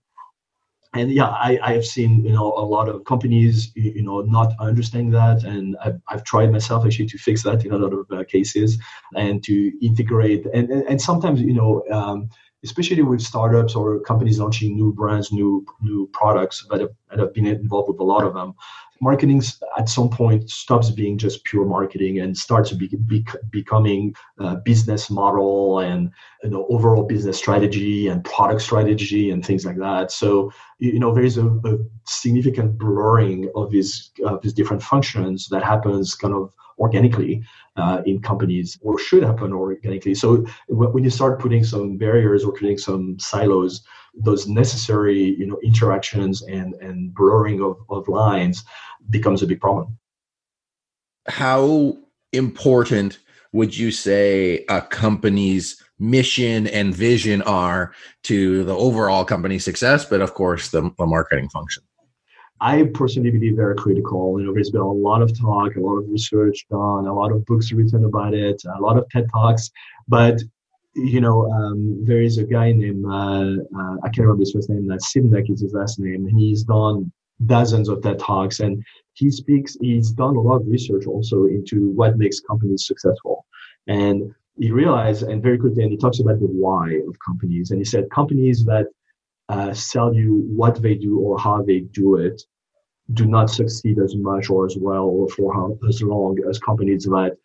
and 0.95 1.11
yeah, 1.11 1.28
I, 1.28 1.59
I 1.62 1.73
have 1.75 1.85
seen 1.85 2.25
you 2.25 2.33
know 2.33 2.52
a 2.57 2.64
lot 2.64 2.88
of 2.88 3.04
companies 3.04 3.71
you 3.75 4.02
know 4.02 4.23
not 4.23 4.54
understanding 4.59 5.11
that, 5.12 5.45
and 5.45 5.76
I've, 5.85 6.00
I've 6.09 6.25
tried 6.25 6.50
myself 6.52 6.85
actually 6.87 7.07
to 7.07 7.18
fix 7.18 7.42
that 7.42 7.64
in 7.64 7.73
a 7.73 7.78
lot 7.78 7.92
of 7.92 8.07
uh, 8.11 8.25
cases, 8.25 8.78
and 9.14 9.42
to 9.45 9.73
integrate 9.85 10.47
and 10.54 10.71
and, 10.71 10.83
and 10.85 11.00
sometimes 11.00 11.40
you 11.40 11.54
know. 11.54 11.85
Um, 11.90 12.30
especially 12.65 13.03
with 13.03 13.21
startups 13.21 13.75
or 13.75 14.00
companies 14.00 14.38
launching 14.38 14.75
new 14.75 14.93
brands, 14.93 15.33
new 15.33 15.65
new 15.81 16.09
products 16.12 16.67
that 16.71 16.81
have, 16.81 16.91
that 17.11 17.19
have 17.19 17.35
been 17.35 17.47
involved 17.47 17.88
with 17.88 18.00
a 18.00 18.05
lot 18.05 18.25
of 18.25 18.35
them 18.35 18.55
marketing 19.00 19.43
at 19.79 19.88
some 19.88 20.09
point 20.09 20.50
stops 20.50 20.91
being 20.91 21.19
just 21.19 21.45
pure 21.45 21.65
marketing 21.65 22.21
and 22.21 22.37
starts 22.37 22.73
be, 22.73 22.88
be, 22.88 23.25
becoming 23.50 24.15
a 24.38 24.57
business 24.57 25.11
model 25.11 25.79
and 25.81 26.11
you 26.43 26.50
know 26.50 26.67
overall 26.69 27.05
business 27.05 27.38
strategy 27.38 28.09
and 28.09 28.25
product 28.25 28.61
strategy 28.61 29.31
and 29.31 29.45
things 29.45 29.65
like 29.65 29.77
that. 29.77 30.11
So 30.11 30.53
you 30.79 30.99
know 30.99 31.15
there 31.15 31.25
is 31.25 31.38
a, 31.38 31.47
a 31.47 31.79
significant 32.07 32.79
blurring 32.79 33.50
of 33.55 33.71
these 33.71 34.11
of 34.25 34.43
these 34.43 34.53
different 34.53 34.83
functions 34.83 35.49
that 35.49 35.62
happens 35.62 36.15
kind 36.15 36.35
of 36.35 36.53
organically 36.78 37.42
uh, 37.76 38.02
in 38.06 38.20
companies 38.20 38.78
or 38.82 38.99
should 38.99 39.23
happen 39.23 39.52
organically. 39.52 40.14
So 40.14 40.44
when 40.68 41.04
you 41.04 41.11
start 41.11 41.40
putting 41.40 41.64
some 41.64 41.97
barriers 41.97 42.44
or 42.44 42.52
creating 42.52 42.78
some 42.78 43.18
silos 43.18 43.82
those 44.14 44.49
necessary 44.49 45.37
you 45.38 45.47
know 45.47 45.58
interactions 45.62 46.42
and 46.42 46.75
and 46.75 47.14
blurring 47.14 47.62
of, 47.62 47.76
of 47.88 48.08
lines 48.08 48.64
becomes 49.11 49.42
a 49.42 49.47
big 49.47 49.61
problem. 49.61 49.99
How 51.26 51.97
important 52.32 53.18
would 53.52 53.76
you 53.76 53.90
say 53.90 54.64
a 54.68 54.82
company's 54.82 55.82
mission 55.99 56.66
and 56.66 56.94
vision 56.94 57.42
are 57.42 57.92
to 58.23 58.62
the 58.64 58.75
overall 58.75 59.25
company 59.25 59.58
success 59.58 60.04
but 60.04 60.20
of 60.20 60.32
course 60.35 60.68
the, 60.68 60.92
the 60.97 61.06
marketing 61.06 61.49
function 61.49 61.82
I 62.61 62.85
personally 62.95 63.31
believe 63.31 63.57
they're 63.57 63.75
critical. 63.75 64.41
You 64.41 64.47
know, 64.47 64.55
there's 64.55 64.71
been 64.71 64.81
a 64.81 64.93
lot 64.93 65.23
of 65.23 65.38
talk, 65.38 65.77
a 65.77 65.81
lot 65.81 65.99
of 65.99 66.09
research 66.09 66.67
done, 66.71 67.07
a 67.07 67.15
lot 67.15 67.33
of 67.33 67.45
books 67.47 67.73
written 67.73 68.05
about 68.05 68.35
it, 68.35 68.62
a 68.77 68.81
lot 68.81 68.99
of 68.99 69.09
TED 69.11 69.29
talks. 69.33 69.71
But 70.09 70.41
you 70.95 71.21
know, 71.21 71.50
um, 71.53 72.05
there 72.05 72.21
is 72.21 72.38
a 72.38 72.45
guy 72.45 72.73
named 72.73 73.05
uh, 73.05 73.62
uh, 73.79 73.97
I 74.03 74.09
can't 74.09 74.27
remember 74.27 74.41
his 74.41 74.53
first 74.53 74.71
name. 74.71 74.87
That 74.88 75.00
Sinek 75.00 75.50
is 75.50 75.61
his 75.61 75.73
last 75.73 76.00
name. 76.00 76.27
He's 76.27 76.65
done 76.65 77.12
dozens 77.47 77.88
of 77.88 78.03
TED 78.03 78.19
talks, 78.19 78.61
and 78.61 78.85
he 79.15 79.31
speaks. 79.31 79.77
He's 79.81 80.11
done 80.11 80.35
a 80.37 80.41
lot 80.41 80.62
of 80.62 80.67
research 80.67 81.07
also 81.07 81.45
into 81.45 81.91
what 81.91 82.19
makes 82.19 82.41
companies 82.41 82.87
successful, 82.87 83.47
and 83.87 84.35
he 84.59 84.73
realized, 84.73 85.23
and 85.23 85.41
very 85.41 85.59
quickly, 85.59 85.85
and 85.85 85.93
he 85.93 85.99
talks 85.99 86.19
about 86.19 86.41
the 86.41 86.47
why 86.47 87.00
of 87.07 87.17
companies, 87.25 87.71
and 87.71 87.79
he 87.79 87.85
said 87.85 88.11
companies 88.11 88.65
that 88.65 88.87
uh, 89.49 89.73
sell 89.73 90.14
you 90.14 90.45
what 90.49 90.81
they 90.83 90.95
do 90.95 91.19
or 91.21 91.38
how 91.38 91.62
they 91.62 91.81
do 91.81 92.17
it 92.17 92.43
do 93.14 93.25
not 93.25 93.49
succeed 93.49 93.99
as 93.99 94.14
much 94.17 94.50
or 94.50 94.67
as 94.67 94.76
well 94.78 95.05
or 95.05 95.28
for 95.31 95.55
how, 95.55 95.78
as 95.88 96.02
long 96.02 96.37
as 96.49 96.59
companies 96.59 97.05
that 97.05 97.37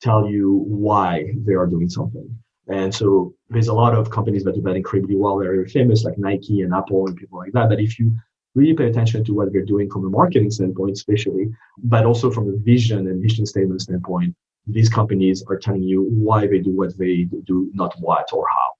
tell 0.00 0.28
you 0.28 0.64
why 0.66 1.32
they 1.46 1.54
are 1.54 1.66
doing 1.66 1.88
something. 1.88 2.28
And 2.68 2.94
so 2.94 3.34
there's 3.50 3.68
a 3.68 3.74
lot 3.74 3.94
of 3.94 4.10
companies 4.10 4.42
that 4.44 4.54
do 4.54 4.62
that 4.62 4.76
incredibly 4.76 5.16
well. 5.16 5.38
They're 5.38 5.54
very 5.54 5.68
famous, 5.68 6.04
like 6.04 6.18
Nike 6.18 6.62
and 6.62 6.74
Apple 6.74 7.06
and 7.06 7.16
people 7.16 7.38
like 7.38 7.52
that. 7.52 7.68
But 7.68 7.80
if 7.80 7.98
you 7.98 8.16
really 8.54 8.74
pay 8.74 8.88
attention 8.88 9.22
to 9.24 9.34
what 9.34 9.52
they're 9.52 9.64
doing 9.64 9.90
from 9.90 10.06
a 10.06 10.10
marketing 10.10 10.50
standpoint, 10.50 10.92
especially, 10.92 11.50
but 11.78 12.06
also 12.06 12.30
from 12.30 12.48
a 12.48 12.56
vision 12.56 13.06
and 13.08 13.20
mission 13.20 13.46
statement 13.46 13.82
standpoint, 13.82 14.34
these 14.66 14.88
companies 14.88 15.44
are 15.48 15.58
telling 15.58 15.82
you 15.82 16.04
why 16.04 16.46
they 16.46 16.58
do 16.58 16.70
what 16.70 16.96
they 16.96 17.24
do, 17.44 17.70
not 17.74 17.94
what 18.00 18.32
or 18.32 18.46
how. 18.48 18.73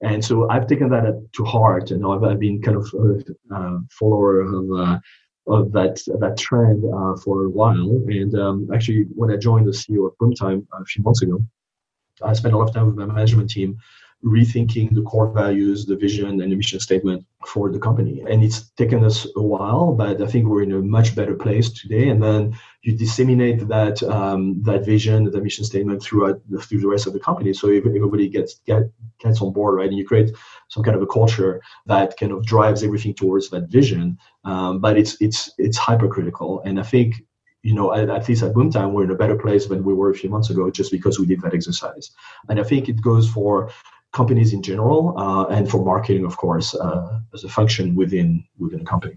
And 0.00 0.24
so 0.24 0.48
I've 0.48 0.66
taken 0.66 0.88
that 0.90 1.28
to 1.32 1.44
heart, 1.44 1.90
and 1.90 2.06
I've, 2.06 2.22
I've 2.22 2.38
been 2.38 2.62
kind 2.62 2.76
of 2.76 2.92
a 2.94 3.54
uh, 3.54 3.78
follower 3.90 4.40
of 4.40 4.70
uh, 4.72 4.98
of 5.48 5.72
that 5.72 6.00
that 6.20 6.36
trend 6.36 6.84
uh, 6.84 7.16
for 7.16 7.44
a 7.44 7.48
while. 7.48 8.02
And 8.06 8.34
um, 8.38 8.68
actually, 8.72 9.06
when 9.14 9.30
I 9.32 9.36
joined 9.36 9.66
the 9.66 9.72
CEO 9.72 10.06
of 10.06 10.16
Boomtime 10.18 10.66
a 10.72 10.84
few 10.84 11.02
months 11.02 11.22
ago, 11.22 11.40
I 12.22 12.32
spent 12.34 12.54
a 12.54 12.58
lot 12.58 12.68
of 12.68 12.74
time 12.74 12.86
with 12.86 12.96
my 12.96 13.06
management 13.06 13.50
team 13.50 13.78
rethinking 14.24 14.94
the 14.94 15.02
core 15.02 15.30
values, 15.30 15.86
the 15.86 15.96
vision, 15.96 16.40
and 16.40 16.50
the 16.50 16.56
mission 16.56 16.80
statement 16.80 17.24
for 17.46 17.70
the 17.70 17.78
company. 17.78 18.24
And 18.28 18.42
it's 18.42 18.70
taken 18.70 19.04
us 19.04 19.26
a 19.36 19.42
while, 19.42 19.92
but 19.92 20.20
I 20.20 20.26
think 20.26 20.46
we're 20.46 20.64
in 20.64 20.72
a 20.72 20.80
much 20.80 21.14
better 21.14 21.34
place 21.34 21.70
today. 21.70 22.08
And 22.08 22.20
then 22.20 22.58
you 22.82 22.96
disseminate 22.96 23.68
that 23.68 24.02
um, 24.02 24.60
that 24.64 24.84
vision, 24.84 25.30
the 25.30 25.40
mission 25.40 25.64
statement 25.64 26.02
throughout 26.02 26.40
the, 26.48 26.60
through 26.60 26.80
the 26.80 26.88
rest 26.88 27.06
of 27.06 27.12
the 27.12 27.20
company. 27.20 27.52
So 27.52 27.68
everybody 27.68 28.28
gets 28.28 28.60
get, 28.66 28.90
gets 29.20 29.40
on 29.40 29.52
board, 29.52 29.76
right? 29.76 29.88
And 29.88 29.96
you 29.96 30.06
create 30.06 30.32
some 30.68 30.82
kind 30.82 30.96
of 30.96 31.02
a 31.02 31.06
culture 31.06 31.62
that 31.86 32.16
kind 32.16 32.32
of 32.32 32.44
drives 32.44 32.82
everything 32.82 33.14
towards 33.14 33.50
that 33.50 33.68
vision. 33.68 34.18
Um, 34.44 34.80
but 34.80 34.98
it's 34.98 35.16
it's 35.20 35.52
it's 35.58 35.78
hypercritical, 35.78 36.60
and 36.62 36.80
I 36.80 36.82
think 36.82 37.22
you 37.62 37.74
know, 37.74 37.92
at, 37.92 38.08
at, 38.08 38.28
least 38.28 38.42
at 38.42 38.54
Boomtime, 38.54 38.92
we're 38.92 39.04
in 39.04 39.10
a 39.10 39.16
better 39.16 39.36
place 39.36 39.66
than 39.66 39.82
we 39.82 39.92
were 39.92 40.10
a 40.10 40.14
few 40.14 40.30
months 40.30 40.48
ago 40.48 40.70
just 40.70 40.92
because 40.92 41.18
we 41.18 41.26
did 41.26 41.40
that 41.42 41.54
exercise. 41.54 42.12
And 42.48 42.60
I 42.60 42.62
think 42.62 42.88
it 42.88 43.02
goes 43.02 43.28
for 43.28 43.70
companies 44.12 44.52
in 44.52 44.62
general, 44.62 45.18
uh, 45.18 45.44
and 45.46 45.70
for 45.70 45.84
marketing, 45.84 46.24
of 46.24 46.36
course, 46.36 46.74
uh, 46.74 47.20
as 47.34 47.44
a 47.44 47.48
function 47.48 47.94
within 47.94 48.44
within 48.58 48.80
a 48.80 48.84
company. 48.84 49.16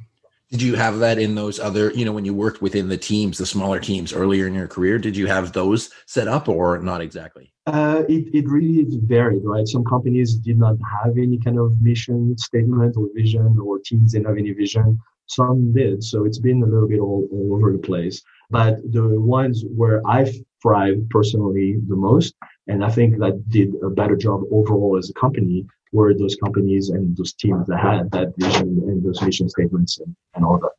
Did 0.52 0.62
you 0.62 0.76
have 0.76 1.00
that 1.00 1.18
in 1.18 1.34
those 1.34 1.62
other, 1.62 1.92
you 1.92 2.04
know, 2.04 2.12
when 2.12 2.26
you 2.26 2.34
worked 2.34 2.62
within 2.62 2.90
the 2.90 2.98
teams, 2.98 3.38
the 3.38 3.46
smaller 3.46 3.80
teams 3.80 4.12
earlier 4.12 4.48
in 4.48 4.54
your 4.54 4.68
career? 4.68 5.00
Did 5.00 5.16
you 5.16 5.28
have 5.28 5.54
those 5.54 5.90
set 6.08 6.28
up 6.28 6.50
or 6.50 6.78
not 6.80 7.00
exactly? 7.00 7.54
Uh, 7.68 8.04
it, 8.10 8.28
it 8.34 8.50
really 8.50 8.86
varied, 9.06 9.44
right? 9.46 9.66
Some 9.66 9.86
companies 9.86 10.36
did 10.36 10.60
not 10.60 10.76
have 11.04 11.18
any 11.18 11.38
kind 11.38 11.58
of 11.58 11.82
mission 11.82 12.38
statement 12.38 12.98
or 12.98 13.08
vision, 13.16 13.58
or 13.58 13.80
teams 13.80 14.12
didn't 14.12 14.28
have 14.28 14.38
any 14.38 14.52
vision. 14.52 15.00
Some 15.28 15.72
did. 15.72 16.04
So 16.04 16.26
it's 16.26 16.40
been 16.40 16.62
a 16.64 16.66
little 16.66 16.90
bit 16.90 17.00
all, 17.00 17.30
all 17.32 17.54
over 17.56 17.72
the 17.72 17.78
place. 17.78 18.22
But 18.50 18.80
the 18.92 19.22
ones 19.22 19.64
where 19.74 20.02
I've 20.06 20.36
thrived 20.62 21.10
personally 21.10 21.78
the 21.88 21.96
most 21.96 22.36
and 22.68 22.86
I 22.86 22.90
think 22.90 23.18
that 23.20 23.50
did 23.50 23.74
a 23.84 23.90
better 23.90 24.16
job 24.16 24.44
overall 24.52 24.98
as 24.98 25.10
a 25.10 25.14
company 25.14 25.66
were 25.92 26.14
those 26.14 26.36
companies 26.36 26.90
and 26.90 27.16
those 27.18 27.34
teams 27.34 27.68
that 27.68 27.78
had 27.78 28.12
that 28.12 28.34
vision 28.38 28.82
and 28.88 29.04
those 29.04 29.22
mission 29.22 29.50
statements 29.50 30.00
and, 30.00 30.16
and 30.36 30.46
all 30.46 30.58
that. 30.60 30.72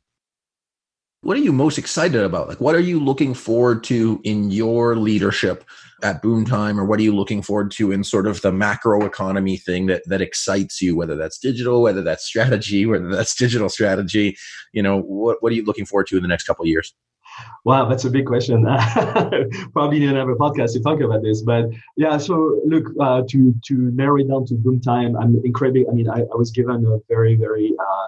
What 1.21 1.37
are 1.37 1.41
you 1.41 1.53
most 1.53 1.79
excited 1.79 2.23
about? 2.23 2.49
Like, 2.49 2.61
what 2.61 2.75
are 2.75 2.81
you 2.81 2.99
looking 2.99 3.33
forward 3.33 3.85
to 3.85 4.21
in 4.25 4.51
your 4.51 4.97
leadership 4.97 5.65
at 6.03 6.21
Boomtime, 6.21 6.79
or 6.79 6.85
what 6.85 6.99
are 6.99 7.03
you 7.03 7.15
looking 7.15 7.43
forward 7.43 7.71
to 7.73 7.93
in 7.93 8.03
sort 8.03 8.27
of 8.27 8.43
the 8.43 8.51
macro 8.51 9.05
economy 9.05 9.57
thing 9.57 9.87
that 9.87 10.03
that 10.07 10.21
excites 10.21 10.83
you? 10.83 10.97
Whether 10.97 11.15
that's 11.15 11.39
digital, 11.39 11.81
whether 11.81 12.03
that's 12.03 12.25
strategy, 12.25 12.87
whether 12.87 13.09
that's 13.09 13.37
digital 13.37 13.69
strategy, 13.69 14.37
you 14.73 14.83
know, 14.83 15.01
what 15.01 15.41
what 15.43 15.53
are 15.53 15.55
you 15.55 15.65
looking 15.65 15.87
forward 15.87 16.09
to 16.09 16.17
in 16.17 16.23
the 16.23 16.29
next 16.29 16.45
couple 16.45 16.65
of 16.65 16.69
years? 16.69 16.93
Wow, 17.65 17.89
that's 17.89 18.05
a 18.05 18.11
big 18.11 18.27
question. 18.27 18.65
Probably 19.73 20.01
didn't 20.01 20.17
have 20.17 20.29
a 20.29 20.35
podcast 20.35 20.73
to 20.73 20.81
talk 20.81 21.01
about 21.01 21.23
this, 21.23 21.43
but 21.43 21.67
yeah. 21.97 22.19
So 22.19 22.61
look, 22.67 22.87
uh, 23.01 23.23
to 23.29 23.55
to 23.67 23.75
narrow 23.93 24.19
it 24.19 24.29
down 24.29 24.47
to 24.47 24.55
Boomtime, 24.55 25.21
I'm 25.21 25.41
incredibly. 25.45 25.87
I 25.89 25.93
mean, 25.93 26.09
I, 26.09 26.21
I 26.21 26.37
was 26.37 26.51
given 26.51 26.85
a 26.85 26.99
very 27.09 27.37
very 27.37 27.73
uh, 27.79 28.07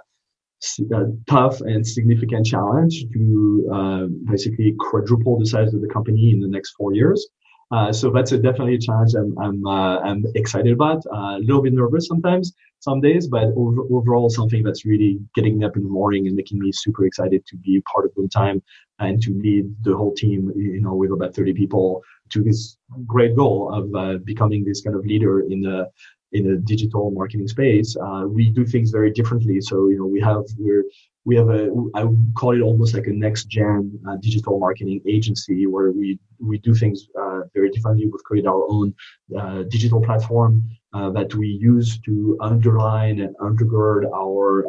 uh, 0.95 1.05
tough 1.29 1.61
and 1.61 1.87
significant 1.87 2.47
challenge 2.47 3.05
to 3.13 3.71
uh, 3.73 4.07
basically 4.25 4.75
quadruple 4.79 5.39
the 5.39 5.47
size 5.47 5.75
of 5.75 5.81
the 5.81 5.89
company 5.89 6.31
in 6.31 6.41
the 6.41 6.49
next 6.49 6.73
four 6.73 6.95
years. 6.95 7.29
Uh, 7.71 7.93
so 7.93 8.11
that's 8.11 8.33
a, 8.33 8.39
definitely 8.39 8.75
a 8.75 8.79
challenge 8.79 9.15
I'm 9.15 9.37
I'm, 9.39 9.67
uh, 9.67 9.99
I'm 10.01 10.25
excited 10.35 10.73
about. 10.73 11.03
Uh, 11.13 11.37
a 11.37 11.41
little 11.41 11.63
bit 11.63 11.73
nervous 11.73 12.07
sometimes, 12.07 12.53
some 12.81 13.01
days, 13.01 13.27
but 13.27 13.45
over, 13.57 13.83
overall 13.91 14.29
something 14.29 14.63
that's 14.63 14.85
really 14.85 15.19
getting 15.35 15.65
up 15.65 15.77
in 15.77 15.83
the 15.83 15.89
morning 15.89 16.27
and 16.27 16.37
making 16.37 16.59
me 16.59 16.71
super 16.73 17.05
excited 17.07 17.45
to 17.47 17.57
be 17.57 17.83
part 17.93 18.05
of 18.07 18.15
Boomtime 18.15 18.61
and 19.01 19.21
to 19.23 19.31
lead 19.35 19.75
the 19.83 19.97
whole 19.97 20.15
team. 20.15 20.53
You 20.57 20.81
know, 20.81 20.95
with 20.95 21.11
about 21.11 21.35
30 21.35 21.53
people 21.55 22.03
to 22.31 22.43
this 22.43 22.77
great 23.07 23.37
goal 23.37 23.73
of 23.73 23.95
uh, 23.95 24.19
becoming 24.25 24.65
this 24.65 24.81
kind 24.81 24.97
of 24.97 25.05
leader 25.05 25.41
in 25.41 25.61
the 25.63 25.91
in 26.35 26.45
the 26.49 26.57
digital 26.57 27.11
marketing 27.13 27.49
space. 27.49 27.97
Uh, 27.97 28.25
we 28.27 28.51
do 28.51 28.67
things 28.67 28.91
very 28.91 29.11
differently. 29.11 29.61
So 29.61 29.89
you 29.89 29.99
know, 29.99 30.07
we 30.07 30.21
have 30.21 30.43
we're 30.59 30.85
we 31.25 31.37
have 31.37 31.49
a 31.49 31.71
I 31.95 32.05
would 32.05 32.33
call 32.37 32.55
it 32.55 32.61
almost 32.61 32.93
like 32.93 33.07
a 33.07 33.13
next 33.13 33.45
gen 33.45 33.99
uh, 34.09 34.17
digital 34.17 34.59
marketing 34.59 35.01
agency 35.07 35.67
where 35.67 35.91
we 35.91 36.19
we 36.41 36.59
do 36.59 36.75
things 36.75 37.09
uh, 37.19 37.41
very 37.55 37.71
differently. 37.71 38.07
We've 38.07 38.25
created 38.25 38.49
our 38.49 38.67
own 38.69 38.95
uh, 39.39 39.63
digital 39.63 40.03
platform 40.03 40.69
uh, 40.93 41.11
that 41.11 41.35
we 41.35 41.49
use 41.49 41.99
to 42.01 42.37
underline 42.41 43.21
and 43.21 43.35
undergird 43.37 44.03
our 44.13 44.67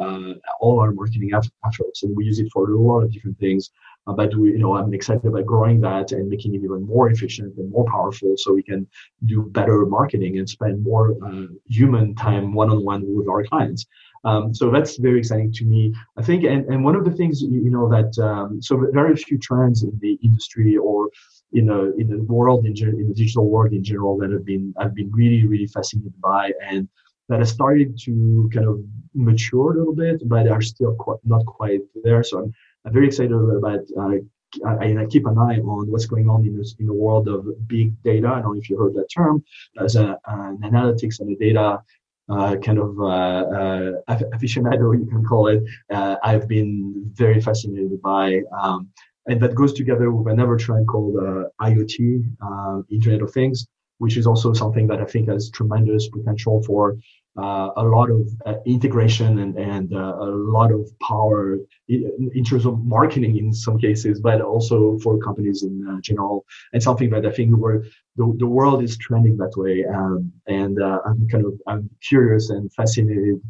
all 0.62 0.80
our 0.80 0.92
marketing 0.92 1.32
efforts, 1.34 2.04
and 2.04 2.16
we 2.16 2.26
use 2.26 2.40
it 2.40 2.50
for 2.54 2.70
a 2.70 2.80
lot 2.80 3.02
of 3.02 3.12
different 3.12 3.40
things. 3.40 3.72
Uh, 4.08 4.14
but 4.14 4.36
we, 4.36 4.52
you 4.52 4.60
know, 4.60 4.76
I'm 4.76 4.94
excited 4.94 5.26
about 5.26 5.46
growing 5.46 5.82
that 5.82 6.12
and 6.12 6.30
making 6.30 6.54
it 6.54 6.64
even 6.64 6.86
more 6.86 7.10
efficient 7.10 7.58
and 7.58 7.72
more 7.72 7.86
powerful, 7.86 8.36
so 8.38 8.54
we 8.54 8.64
can 8.64 8.88
do 9.26 9.44
better 9.44 9.86
marketing 9.86 10.38
and 10.38 10.48
spend 10.48 10.84
more 10.84 11.16
uh, 11.26 11.48
human 11.68 12.16
time 12.16 12.54
one-on-one 12.54 13.04
with 13.16 13.28
our 13.28 13.44
clients. 13.44 13.86
Um, 14.24 14.54
so 14.54 14.72
that's 14.72 14.98
very 14.98 15.20
exciting 15.20 15.52
to 15.54 15.66
me. 15.66 15.94
I 16.18 16.24
think, 16.24 16.44
and, 16.44 16.66
and 16.66 16.84
one 16.84 16.96
of 16.96 17.06
the 17.06 17.12
things 17.12 17.42
you 17.42 17.70
know 17.70 17.88
that 17.90 18.18
um, 18.24 18.62
so 18.62 18.72
very 18.92 19.16
few 19.16 19.38
trends 19.38 19.84
in 19.84 19.98
the 20.02 20.18
industry 20.24 20.78
or 20.78 21.10
in 21.54 21.68
the 21.68 21.96
in 21.98 22.08
the 22.10 22.24
world 22.24 22.66
in, 22.66 22.74
in 22.78 23.08
the 23.08 23.14
digital 23.14 23.48
world 23.50 23.72
in 23.74 23.84
general 23.84 24.18
that 24.18 24.32
have 24.32 24.46
been 24.46 24.74
I've 24.80 24.96
been 24.96 25.12
really 25.12 25.46
really 25.46 25.68
fascinated 25.68 26.20
by 26.22 26.52
and 26.70 26.90
that 27.30 27.40
has 27.40 27.50
started 27.50 27.98
to 28.06 28.50
kind 28.54 28.68
of 28.68 28.84
mature 29.14 29.74
a 29.74 29.78
little 29.78 29.96
bit, 29.96 30.28
but 30.28 30.48
are 30.48 30.62
still 30.62 30.96
quite, 30.96 31.18
not 31.24 31.46
quite 31.46 31.82
there. 32.04 32.24
So 32.24 32.40
I'm 32.40 32.54
I'm 32.86 32.94
very 32.94 33.08
excited 33.08 33.32
about. 33.34 33.82
Uh, 33.98 34.18
I, 34.66 35.02
I, 35.02 35.06
keep 35.10 35.26
an 35.26 35.38
eye 35.38 35.60
on 35.60 35.92
what's 35.92 36.06
going 36.06 36.30
on 36.30 36.46
in, 36.46 36.58
this, 36.58 36.76
in 36.80 36.86
the 36.86 36.94
world 36.94 37.28
of 37.28 37.46
big 37.68 38.02
data. 38.04 38.28
I 38.28 38.42
don't 38.42 38.54
know 38.54 38.60
if 38.60 38.70
you 38.70 38.78
heard 38.78 38.94
that 38.94 39.08
term 39.14 39.44
as 39.82 39.98
a, 39.98 40.18
an 40.28 40.60
analytics 40.60 41.20
and 41.20 41.32
a 41.32 41.36
data 41.36 41.82
uh, 42.30 42.56
kind 42.58 42.80
of 42.80 43.00
uh, 43.00 43.04
uh, 43.04 43.92
aficionado, 44.08 44.98
you 44.98 45.08
can 45.10 45.24
call 45.24 45.48
it. 45.48 45.64
Uh, 45.92 46.16
I've 46.24 46.48
been 46.48 47.12
very 47.14 47.42
fascinated 47.42 48.02
by, 48.02 48.42
um, 48.60 48.90
and 49.28 49.40
that 49.42 49.56
goes 49.56 49.74
together 49.74 50.12
with 50.12 50.32
another 50.32 50.56
trend 50.56 50.88
called 50.88 51.18
uh, 51.18 51.44
IoT, 51.62 52.24
uh, 52.42 52.82
Internet 52.90 53.22
of 53.22 53.32
Things, 53.32 53.68
which 53.98 54.18
is 54.18 54.28
also 54.28 54.54
something 54.54 54.88
that 54.88 55.02
I 55.02 55.06
think 55.06 55.30
has 55.30 55.50
tremendous 55.50 56.08
potential 56.10 56.64
for 56.64 56.98
uh, 57.38 57.72
a 57.76 57.84
lot 57.84 58.10
of 58.10 58.30
uh, 58.46 58.56
integration 58.66 59.40
and, 59.40 59.58
and 59.58 59.94
uh, 59.94 60.16
a 60.20 60.30
lot 60.30 60.72
of 60.72 60.90
power 61.00 61.58
in, 61.90 62.32
in, 62.34 62.44
terms 62.46 62.66
of 62.66 62.84
marketing 62.86 63.38
in 63.38 63.54
some 63.54 63.78
cases, 63.78 64.22
but 64.22 64.40
also 64.40 64.98
for 65.00 65.18
companies 65.18 65.64
in 65.64 65.86
uh, 65.90 66.00
general. 66.02 66.46
And 66.72 66.82
something 66.82 67.10
that 67.10 67.26
I 67.26 67.32
think 67.32 67.52
the, 67.52 68.36
the 68.38 68.48
world 68.48 68.84
is 68.84 68.98
trending 68.98 69.36
that 69.38 69.54
way. 69.58 69.84
Um, 69.86 70.32
and 70.48 70.82
uh, 70.82 71.00
I'm 71.06 71.28
kind 71.28 71.46
of 71.46 71.54
I'm 71.68 71.90
curious 72.08 72.52
and 72.52 72.72
fascinated 72.74 73.42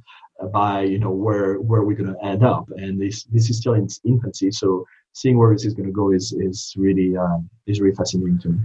by 0.51 0.81
you 0.81 0.99
know 0.99 1.11
where 1.11 1.55
where 1.61 1.83
we're 1.83 1.95
going 1.95 2.13
to 2.13 2.25
end 2.25 2.43
up. 2.43 2.65
And 2.77 2.99
this 2.99 3.25
this 3.25 3.49
is 3.49 3.57
still 3.59 3.73
in 3.73 3.83
its 3.83 4.01
infancy, 4.03 4.51
so 4.51 4.85
seeing 5.13 5.37
where 5.37 5.53
this 5.53 5.65
is 5.65 5.73
going 5.73 5.87
to 5.87 5.93
go 5.93 6.11
is 6.11 6.33
is 6.33 6.73
really 6.75 7.15
um, 7.15 7.49
is 7.67 7.79
really 7.79 7.95
fascinating 7.95 8.39
to 8.39 8.49
me. 8.49 8.59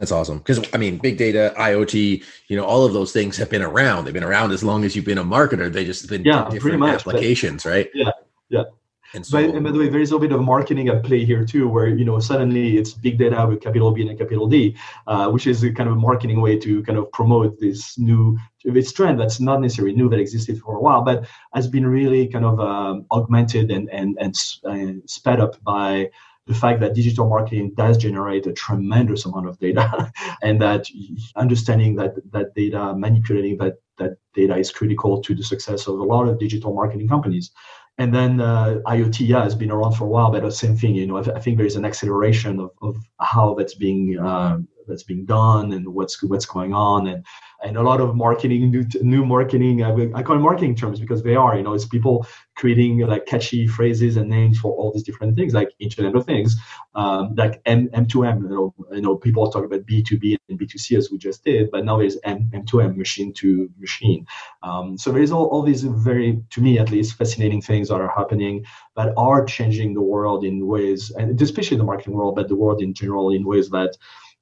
That's 0.00 0.12
awesome. 0.12 0.38
Because 0.38 0.66
I 0.72 0.78
mean, 0.78 0.96
big 0.96 1.18
data, 1.18 1.54
IoT, 1.58 2.24
you 2.48 2.56
know, 2.56 2.64
all 2.64 2.86
of 2.86 2.94
those 2.94 3.12
things 3.12 3.36
have 3.36 3.50
been 3.50 3.62
around. 3.62 4.06
They've 4.06 4.14
been 4.14 4.24
around 4.24 4.50
as 4.50 4.64
long 4.64 4.82
as 4.84 4.96
you've 4.96 5.04
been 5.04 5.18
a 5.18 5.24
marketer. 5.24 5.70
They 5.70 5.84
just 5.84 6.08
been 6.08 6.24
yeah, 6.24 6.48
different 6.50 6.78
much, 6.78 7.00
applications, 7.00 7.64
but, 7.64 7.70
right? 7.70 7.90
Yeah, 7.92 8.10
yeah. 8.48 8.62
And, 9.12 9.26
so, 9.26 9.36
but, 9.36 9.54
and 9.54 9.62
by 9.62 9.72
the 9.72 9.78
way, 9.78 9.88
there 9.90 10.00
is 10.00 10.12
a 10.12 10.18
bit 10.18 10.32
of 10.32 10.40
marketing 10.40 10.88
at 10.88 11.02
play 11.04 11.24
here 11.26 11.44
too, 11.44 11.68
where 11.68 11.88
you 11.88 12.06
know 12.06 12.18
suddenly 12.18 12.78
it's 12.78 12.94
big 12.94 13.18
data 13.18 13.46
with 13.46 13.60
capital 13.60 13.90
B 13.90 14.08
and 14.08 14.18
capital 14.18 14.46
D, 14.46 14.74
uh, 15.06 15.28
which 15.30 15.46
is 15.46 15.62
a 15.64 15.70
kind 15.70 15.88
of 15.90 15.96
a 15.96 15.98
marketing 15.98 16.40
way 16.40 16.58
to 16.58 16.82
kind 16.84 16.98
of 16.98 17.12
promote 17.12 17.60
this 17.60 17.98
new 17.98 18.38
this 18.64 18.92
trend 18.92 19.20
that's 19.20 19.38
not 19.38 19.60
necessarily 19.60 19.94
new 19.94 20.08
that 20.08 20.20
existed 20.20 20.58
for 20.60 20.76
a 20.76 20.80
while, 20.80 21.02
but 21.02 21.26
has 21.52 21.66
been 21.68 21.86
really 21.86 22.26
kind 22.26 22.46
of 22.46 22.58
um, 22.58 23.04
augmented 23.10 23.70
and 23.70 23.90
and 23.90 24.16
and 24.18 24.34
uh, 24.64 24.98
sped 25.06 25.40
up 25.40 25.62
by 25.62 26.08
the 26.46 26.54
fact 26.54 26.80
that 26.80 26.94
digital 26.94 27.28
marketing 27.28 27.72
does 27.76 27.96
generate 27.96 28.46
a 28.46 28.52
tremendous 28.52 29.24
amount 29.24 29.48
of 29.48 29.58
data 29.58 30.10
and 30.42 30.60
that 30.60 30.86
understanding 31.36 31.94
that 31.96 32.14
that 32.32 32.54
data 32.54 32.94
manipulating 32.96 33.56
that 33.58 33.74
that 33.98 34.16
data 34.34 34.56
is 34.56 34.70
critical 34.70 35.20
to 35.20 35.34
the 35.34 35.42
success 35.42 35.86
of 35.86 35.98
a 35.98 36.02
lot 36.02 36.26
of 36.26 36.38
digital 36.38 36.74
marketing 36.74 37.08
companies 37.08 37.50
and 38.00 38.14
then 38.14 38.40
uh, 38.40 38.80
IoT 38.86 39.28
yeah, 39.28 39.42
has 39.42 39.54
been 39.54 39.70
around 39.70 39.92
for 39.92 40.04
a 40.04 40.08
while, 40.08 40.30
but 40.30 40.42
the 40.42 40.50
same 40.50 40.74
thing. 40.74 40.94
You 40.94 41.06
know, 41.06 41.18
I, 41.18 41.22
th- 41.22 41.36
I 41.36 41.38
think 41.38 41.58
there 41.58 41.66
is 41.66 41.76
an 41.76 41.84
acceleration 41.84 42.58
of, 42.58 42.70
of 42.80 42.96
how 43.20 43.52
that's 43.52 43.74
being 43.74 44.18
uh, 44.18 44.56
that's 44.88 45.02
being 45.02 45.26
done 45.26 45.72
and 45.72 45.86
what's 45.86 46.22
what's 46.22 46.46
going 46.46 46.72
on, 46.72 47.08
and 47.08 47.26
and 47.62 47.76
a 47.76 47.82
lot 47.82 48.00
of 48.00 48.16
marketing, 48.16 48.70
new 48.70 48.84
new 49.02 49.24
marketing. 49.24 49.82
Uh, 49.82 49.94
I 50.14 50.22
call 50.22 50.36
it 50.36 50.40
marketing 50.40 50.74
terms 50.74 51.00
because 51.00 51.22
they 51.22 51.34
are. 51.34 51.56
You 51.56 51.62
know, 51.62 51.74
it's 51.74 51.84
people 51.84 52.26
creating 52.56 52.98
like 53.00 53.26
catchy 53.26 53.66
phrases 53.66 54.16
and 54.16 54.28
names 54.28 54.58
for 54.58 54.72
all 54.72 54.92
these 54.92 55.02
different 55.02 55.36
things, 55.36 55.54
like 55.54 55.70
Internet 55.78 56.14
of 56.14 56.26
Things, 56.26 56.56
um, 56.94 57.34
like 57.36 57.60
M 57.66 57.88
M2M. 57.88 58.42
You 58.42 58.48
know, 58.48 58.74
you 58.92 59.00
know, 59.02 59.16
people 59.16 59.50
talk 59.50 59.64
about 59.64 59.86
B2B 59.86 60.36
and 60.48 60.58
B2C 60.58 60.96
as 60.96 61.10
we 61.10 61.18
just 61.18 61.44
did, 61.44 61.70
but 61.70 61.84
now 61.84 61.98
there's 61.98 62.18
M 62.24 62.50
M2M, 62.52 62.96
machine 62.96 63.32
to 63.34 63.70
machine. 63.78 64.26
Um, 64.62 64.96
so 64.98 65.12
there's 65.12 65.32
all, 65.32 65.46
all 65.46 65.62
these 65.62 65.82
very, 65.82 66.42
to 66.50 66.60
me 66.60 66.78
at 66.78 66.90
least, 66.90 67.16
fascinating 67.16 67.62
things 67.62 67.88
that 67.88 68.00
are 68.00 68.12
happening 68.14 68.64
that 68.96 69.12
are 69.16 69.44
changing 69.44 69.94
the 69.94 70.02
world 70.02 70.44
in 70.44 70.66
ways, 70.66 71.10
and 71.10 71.40
especially 71.40 71.76
the 71.76 71.84
marketing 71.84 72.14
world, 72.14 72.34
but 72.34 72.48
the 72.48 72.56
world 72.56 72.82
in 72.82 72.94
general 72.94 73.30
in 73.30 73.44
ways 73.44 73.70
that 73.70 73.96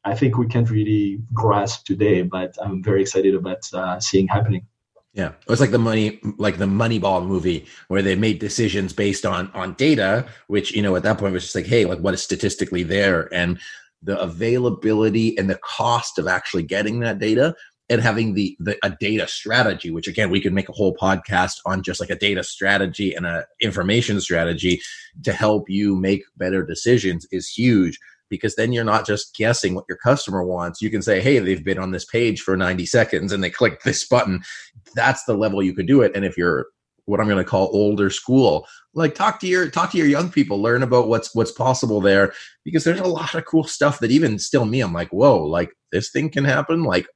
I 0.04 0.14
think 0.14 0.38
we 0.38 0.46
can't 0.46 0.70
really 0.70 1.20
grasp 1.32 1.84
today. 1.84 2.22
But 2.22 2.54
I'm 2.62 2.82
very 2.82 3.02
excited 3.02 3.34
about 3.34 3.62
uh, 3.72 4.00
seeing 4.00 4.28
happening. 4.28 4.66
Yeah, 5.14 5.30
it 5.30 5.48
was 5.48 5.60
like 5.60 5.70
the 5.70 5.78
money, 5.78 6.20
like 6.36 6.58
the 6.58 6.66
Moneyball 6.66 7.26
movie, 7.26 7.66
where 7.88 8.02
they 8.02 8.14
made 8.14 8.38
decisions 8.38 8.92
based 8.92 9.26
on 9.26 9.50
on 9.52 9.74
data, 9.74 10.26
which 10.46 10.74
you 10.74 10.82
know 10.82 10.94
at 10.96 11.02
that 11.02 11.18
point 11.18 11.32
was 11.32 11.42
just 11.42 11.54
like, 11.54 11.66
hey, 11.66 11.84
like 11.84 11.98
what 11.98 12.14
is 12.14 12.22
statistically 12.22 12.82
there, 12.82 13.32
and 13.34 13.58
the 14.02 14.18
availability 14.20 15.36
and 15.36 15.50
the 15.50 15.58
cost 15.58 16.18
of 16.18 16.28
actually 16.28 16.62
getting 16.62 17.00
that 17.00 17.18
data, 17.18 17.56
and 17.88 18.00
having 18.00 18.34
the 18.34 18.56
the 18.60 18.78
a 18.84 18.90
data 18.90 19.26
strategy, 19.26 19.90
which 19.90 20.06
again 20.06 20.30
we 20.30 20.40
could 20.40 20.52
make 20.52 20.68
a 20.68 20.72
whole 20.72 20.94
podcast 20.94 21.56
on 21.66 21.82
just 21.82 22.00
like 22.00 22.10
a 22.10 22.16
data 22.16 22.44
strategy 22.44 23.14
and 23.14 23.26
a 23.26 23.44
information 23.60 24.20
strategy 24.20 24.80
to 25.24 25.32
help 25.32 25.68
you 25.68 25.96
make 25.96 26.22
better 26.36 26.64
decisions 26.64 27.26
is 27.32 27.48
huge 27.48 27.98
because 28.28 28.56
then 28.56 28.72
you're 28.72 28.84
not 28.84 29.06
just 29.06 29.34
guessing 29.36 29.74
what 29.74 29.84
your 29.88 29.98
customer 29.98 30.42
wants. 30.44 30.82
You 30.82 30.90
can 30.90 31.02
say, 31.02 31.20
hey, 31.20 31.38
they've 31.38 31.64
been 31.64 31.78
on 31.78 31.90
this 31.90 32.04
page 32.04 32.40
for 32.40 32.56
90 32.56 32.86
seconds 32.86 33.32
and 33.32 33.42
they 33.42 33.50
click 33.50 33.82
this 33.84 34.06
button. 34.06 34.42
That's 34.94 35.24
the 35.24 35.34
level 35.34 35.62
you 35.62 35.74
could 35.74 35.86
do 35.86 36.02
it. 36.02 36.12
And 36.14 36.24
if 36.24 36.36
you're 36.36 36.66
what 37.06 37.20
I'm 37.20 37.26
going 37.26 37.42
to 37.42 37.44
call 37.44 37.70
older 37.72 38.10
school, 38.10 38.66
like 38.92 39.14
talk 39.14 39.40
to 39.40 39.46
your 39.46 39.70
talk 39.70 39.90
to 39.92 39.98
your 39.98 40.06
young 40.06 40.30
people, 40.30 40.60
learn 40.60 40.82
about 40.82 41.08
what's 41.08 41.34
what's 41.34 41.52
possible 41.52 42.00
there 42.02 42.34
because 42.64 42.84
there's 42.84 43.00
a 43.00 43.04
lot 43.04 43.34
of 43.34 43.46
cool 43.46 43.64
stuff 43.64 43.98
that 44.00 44.10
even 44.10 44.38
still 44.38 44.66
me, 44.66 44.80
I'm 44.80 44.92
like, 44.92 45.08
whoa, 45.08 45.42
like 45.42 45.70
this 45.90 46.10
thing 46.10 46.30
can 46.30 46.44
happen. 46.44 46.82
Like 46.82 47.06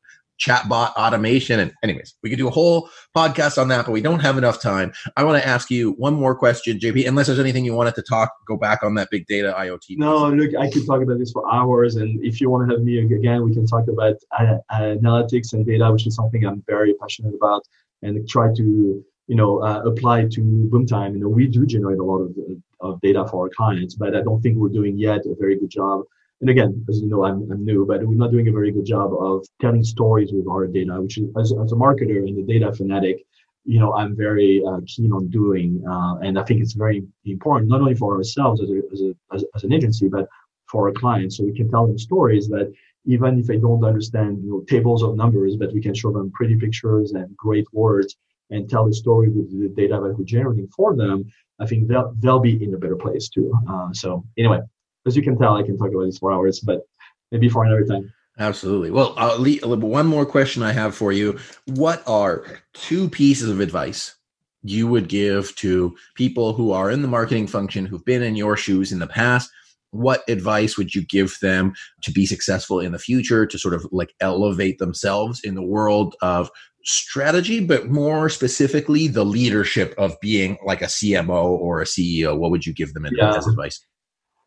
chatbot 0.42 0.92
automation. 0.94 1.60
And 1.60 1.72
anyways, 1.82 2.14
we 2.22 2.30
could 2.30 2.38
do 2.38 2.48
a 2.48 2.50
whole 2.50 2.88
podcast 3.16 3.60
on 3.60 3.68
that, 3.68 3.86
but 3.86 3.92
we 3.92 4.00
don't 4.00 4.20
have 4.20 4.38
enough 4.38 4.60
time. 4.60 4.92
I 5.16 5.24
want 5.24 5.40
to 5.42 5.46
ask 5.46 5.70
you 5.70 5.92
one 5.92 6.14
more 6.14 6.34
question, 6.34 6.78
JP, 6.78 7.06
unless 7.06 7.26
there's 7.26 7.38
anything 7.38 7.64
you 7.64 7.74
wanted 7.74 7.94
to 7.96 8.02
talk, 8.02 8.32
go 8.46 8.56
back 8.56 8.82
on 8.82 8.94
that 8.94 9.08
big 9.10 9.26
data 9.26 9.54
IoT. 9.56 9.98
No, 9.98 10.28
look, 10.30 10.50
I 10.58 10.70
could 10.70 10.86
talk 10.86 11.02
about 11.02 11.18
this 11.18 11.32
for 11.32 11.50
hours. 11.52 11.96
And 11.96 12.24
if 12.24 12.40
you 12.40 12.50
want 12.50 12.68
to 12.68 12.74
have 12.74 12.84
me 12.84 12.98
again, 12.98 13.44
we 13.44 13.54
can 13.54 13.66
talk 13.66 13.86
about 13.88 14.16
uh, 14.38 14.56
analytics 14.72 15.52
and 15.52 15.64
data, 15.64 15.90
which 15.92 16.06
is 16.06 16.16
something 16.16 16.44
I'm 16.44 16.62
very 16.66 16.94
passionate 16.94 17.34
about 17.34 17.62
and 18.02 18.28
try 18.28 18.52
to, 18.54 19.04
you 19.28 19.36
know, 19.36 19.62
uh, 19.62 19.82
apply 19.84 20.26
to 20.32 20.40
Boomtime. 20.40 21.14
You 21.14 21.20
know, 21.20 21.28
we 21.28 21.46
do 21.46 21.64
generate 21.66 21.98
a 21.98 22.04
lot 22.04 22.22
of, 22.22 22.34
of 22.80 23.00
data 23.00 23.26
for 23.28 23.44
our 23.44 23.50
clients, 23.50 23.94
but 23.94 24.16
I 24.16 24.22
don't 24.22 24.42
think 24.42 24.56
we're 24.56 24.68
doing 24.68 24.98
yet 24.98 25.24
a 25.26 25.34
very 25.38 25.58
good 25.58 25.70
job 25.70 26.02
and 26.42 26.50
again, 26.50 26.84
as 26.88 27.00
you 27.00 27.08
know, 27.08 27.24
I'm, 27.24 27.48
I'm 27.52 27.64
new, 27.64 27.86
but 27.86 28.04
we're 28.04 28.16
not 28.16 28.32
doing 28.32 28.48
a 28.48 28.52
very 28.52 28.72
good 28.72 28.84
job 28.84 29.14
of 29.14 29.46
telling 29.60 29.84
stories 29.84 30.32
with 30.32 30.48
our 30.48 30.66
data, 30.66 31.00
which 31.00 31.16
is 31.16 31.28
as, 31.38 31.52
as 31.52 31.70
a 31.70 31.76
marketer 31.76 32.18
and 32.26 32.36
a 32.36 32.42
data 32.42 32.72
fanatic, 32.72 33.24
you 33.64 33.78
know, 33.78 33.94
I'm 33.94 34.16
very 34.16 34.60
uh, 34.66 34.80
keen 34.84 35.12
on 35.12 35.28
doing. 35.28 35.84
Uh, 35.88 36.16
and 36.16 36.36
I 36.36 36.42
think 36.42 36.60
it's 36.60 36.72
very 36.72 37.04
important, 37.26 37.70
not 37.70 37.80
only 37.80 37.94
for 37.94 38.16
ourselves 38.16 38.60
as, 38.60 38.70
a, 38.70 38.82
as, 38.92 39.02
a, 39.02 39.14
as, 39.32 39.44
as, 39.54 39.62
an 39.62 39.72
agency, 39.72 40.08
but 40.08 40.28
for 40.66 40.88
our 40.88 40.92
clients. 40.92 41.36
So 41.36 41.44
we 41.44 41.54
can 41.54 41.70
tell 41.70 41.86
them 41.86 41.96
stories 41.96 42.48
that 42.48 42.72
even 43.04 43.38
if 43.38 43.46
they 43.46 43.58
don't 43.58 43.84
understand, 43.84 44.42
you 44.42 44.50
know, 44.50 44.60
tables 44.62 45.04
of 45.04 45.14
numbers, 45.14 45.54
but 45.54 45.72
we 45.72 45.80
can 45.80 45.94
show 45.94 46.10
them 46.10 46.32
pretty 46.32 46.56
pictures 46.56 47.12
and 47.12 47.36
great 47.36 47.66
words 47.72 48.16
and 48.50 48.68
tell 48.68 48.84
the 48.84 48.94
story 48.94 49.28
with 49.28 49.48
the 49.52 49.68
data 49.68 50.00
that 50.02 50.18
we're 50.18 50.24
generating 50.24 50.66
for 50.76 50.96
them. 50.96 51.24
I 51.60 51.66
think 51.66 51.86
they'll, 51.86 52.12
they'll 52.18 52.40
be 52.40 52.60
in 52.64 52.74
a 52.74 52.78
better 52.78 52.96
place 52.96 53.28
too. 53.28 53.52
Uh, 53.68 53.92
so 53.92 54.24
anyway, 54.36 54.58
as 55.06 55.16
you 55.16 55.22
can 55.22 55.38
tell, 55.38 55.56
I 55.56 55.62
can 55.62 55.76
talk 55.76 55.90
about 55.90 56.04
this 56.04 56.18
for 56.18 56.32
hours, 56.32 56.60
but 56.60 56.82
maybe 57.30 57.48
for 57.48 57.64
another 57.64 57.84
time. 57.84 58.12
Absolutely. 58.38 58.90
Well, 58.90 59.14
uh, 59.16 59.36
one 59.76 60.06
more 60.06 60.24
question 60.24 60.62
I 60.62 60.72
have 60.72 60.94
for 60.94 61.12
you. 61.12 61.38
What 61.66 62.02
are 62.06 62.44
two 62.72 63.08
pieces 63.08 63.50
of 63.50 63.60
advice 63.60 64.14
you 64.62 64.86
would 64.86 65.08
give 65.08 65.54
to 65.56 65.94
people 66.14 66.54
who 66.54 66.72
are 66.72 66.90
in 66.90 67.02
the 67.02 67.08
marketing 67.08 67.46
function, 67.46 67.84
who've 67.84 68.04
been 68.04 68.22
in 68.22 68.36
your 68.36 68.56
shoes 68.56 68.92
in 68.92 69.00
the 69.00 69.06
past? 69.06 69.50
What 69.90 70.22
advice 70.28 70.78
would 70.78 70.94
you 70.94 71.04
give 71.04 71.36
them 71.42 71.74
to 72.02 72.10
be 72.10 72.24
successful 72.24 72.80
in 72.80 72.92
the 72.92 72.98
future, 72.98 73.44
to 73.44 73.58
sort 73.58 73.74
of 73.74 73.86
like 73.92 74.14
elevate 74.20 74.78
themselves 74.78 75.40
in 75.44 75.54
the 75.54 75.62
world 75.62 76.16
of 76.22 76.50
strategy, 76.84 77.60
but 77.60 77.88
more 77.88 78.30
specifically, 78.30 79.08
the 79.08 79.24
leadership 79.24 79.94
of 79.98 80.18
being 80.20 80.56
like 80.64 80.80
a 80.80 80.86
CMO 80.86 81.44
or 81.44 81.82
a 81.82 81.84
CEO? 81.84 82.38
What 82.38 82.50
would 82.50 82.64
you 82.64 82.72
give 82.72 82.94
them 82.94 83.06
yeah. 83.12 83.36
as 83.36 83.46
advice? 83.46 83.84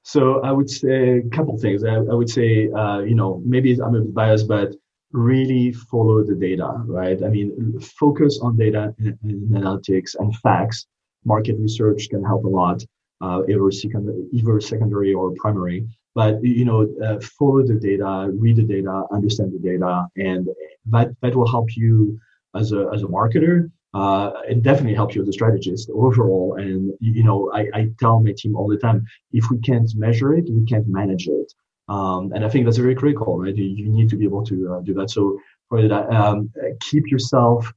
So 0.05 0.39
I 0.41 0.51
would 0.51 0.69
say 0.69 1.17
a 1.17 1.29
couple 1.29 1.57
things. 1.57 1.83
I, 1.83 1.95
I 1.95 2.13
would 2.13 2.29
say, 2.29 2.69
uh, 2.71 2.99
you 2.99 3.15
know, 3.15 3.41
maybe 3.43 3.71
I'm 3.81 3.95
a 3.95 4.01
biased, 4.01 4.47
but 4.47 4.75
really 5.11 5.71
follow 5.71 6.23
the 6.23 6.35
data, 6.35 6.69
right? 6.85 7.21
I 7.23 7.29
mean, 7.29 7.79
focus 7.79 8.39
on 8.39 8.55
data 8.55 8.93
and, 8.99 9.17
and 9.23 9.49
analytics 9.49 10.15
and 10.19 10.35
facts. 10.37 10.85
Market 11.25 11.55
research 11.57 12.07
can 12.09 12.23
help 12.23 12.45
a 12.45 12.47
lot, 12.47 12.83
uh, 13.21 13.41
either, 13.49 13.71
secondary, 13.71 14.27
either 14.31 14.61
secondary 14.61 15.11
or 15.15 15.33
primary. 15.37 15.87
But 16.13 16.43
you 16.43 16.65
know, 16.65 16.87
uh, 17.03 17.19
follow 17.39 17.63
the 17.65 17.73
data, 17.73 18.29
read 18.31 18.57
the 18.57 18.63
data, 18.63 19.05
understand 19.11 19.53
the 19.53 19.59
data, 19.59 20.05
and 20.17 20.47
that 20.91 21.15
that 21.21 21.35
will 21.35 21.49
help 21.49 21.75
you 21.75 22.19
as 22.55 22.73
a 22.73 22.89
as 22.93 23.01
a 23.01 23.07
marketer. 23.07 23.71
Uh, 23.95 24.41
it 24.49 24.61
definitely 24.61 24.93
helps 24.93 25.15
you 25.15 25.21
as 25.21 25.29
a 25.29 25.33
strategist 25.33 25.89
overall. 25.89 26.57
And 26.59 26.91
you 26.99 27.23
know, 27.23 27.49
I, 27.53 27.61
I 27.73 27.89
tell 27.97 28.19
my 28.19 28.33
team 28.37 28.53
all 28.55 28.67
the 28.67 28.77
time, 28.77 29.05
if 29.31 29.49
we 29.49 29.57
can't 29.59 29.89
measure 29.95 30.33
it, 30.35 30.45
we 30.49 30.65
can't 30.65 30.87
manage 30.87 31.27
it. 31.29 31.53
Um, 31.87 32.33
and 32.33 32.43
I 32.43 32.49
think 32.49 32.65
that's 32.65 32.77
very 32.77 32.95
critical, 32.95 33.39
right? 33.39 33.55
You, 33.55 33.63
you 33.63 33.87
need 33.87 34.09
to 34.09 34.17
be 34.17 34.25
able 34.25 34.43
to 34.45 34.73
uh, 34.73 34.81
do 34.81 34.93
that. 34.95 35.11
So 35.11 35.39
for 35.69 35.87
that, 35.87 36.09
um, 36.11 36.51
keep 36.81 37.09
yourself 37.09 37.71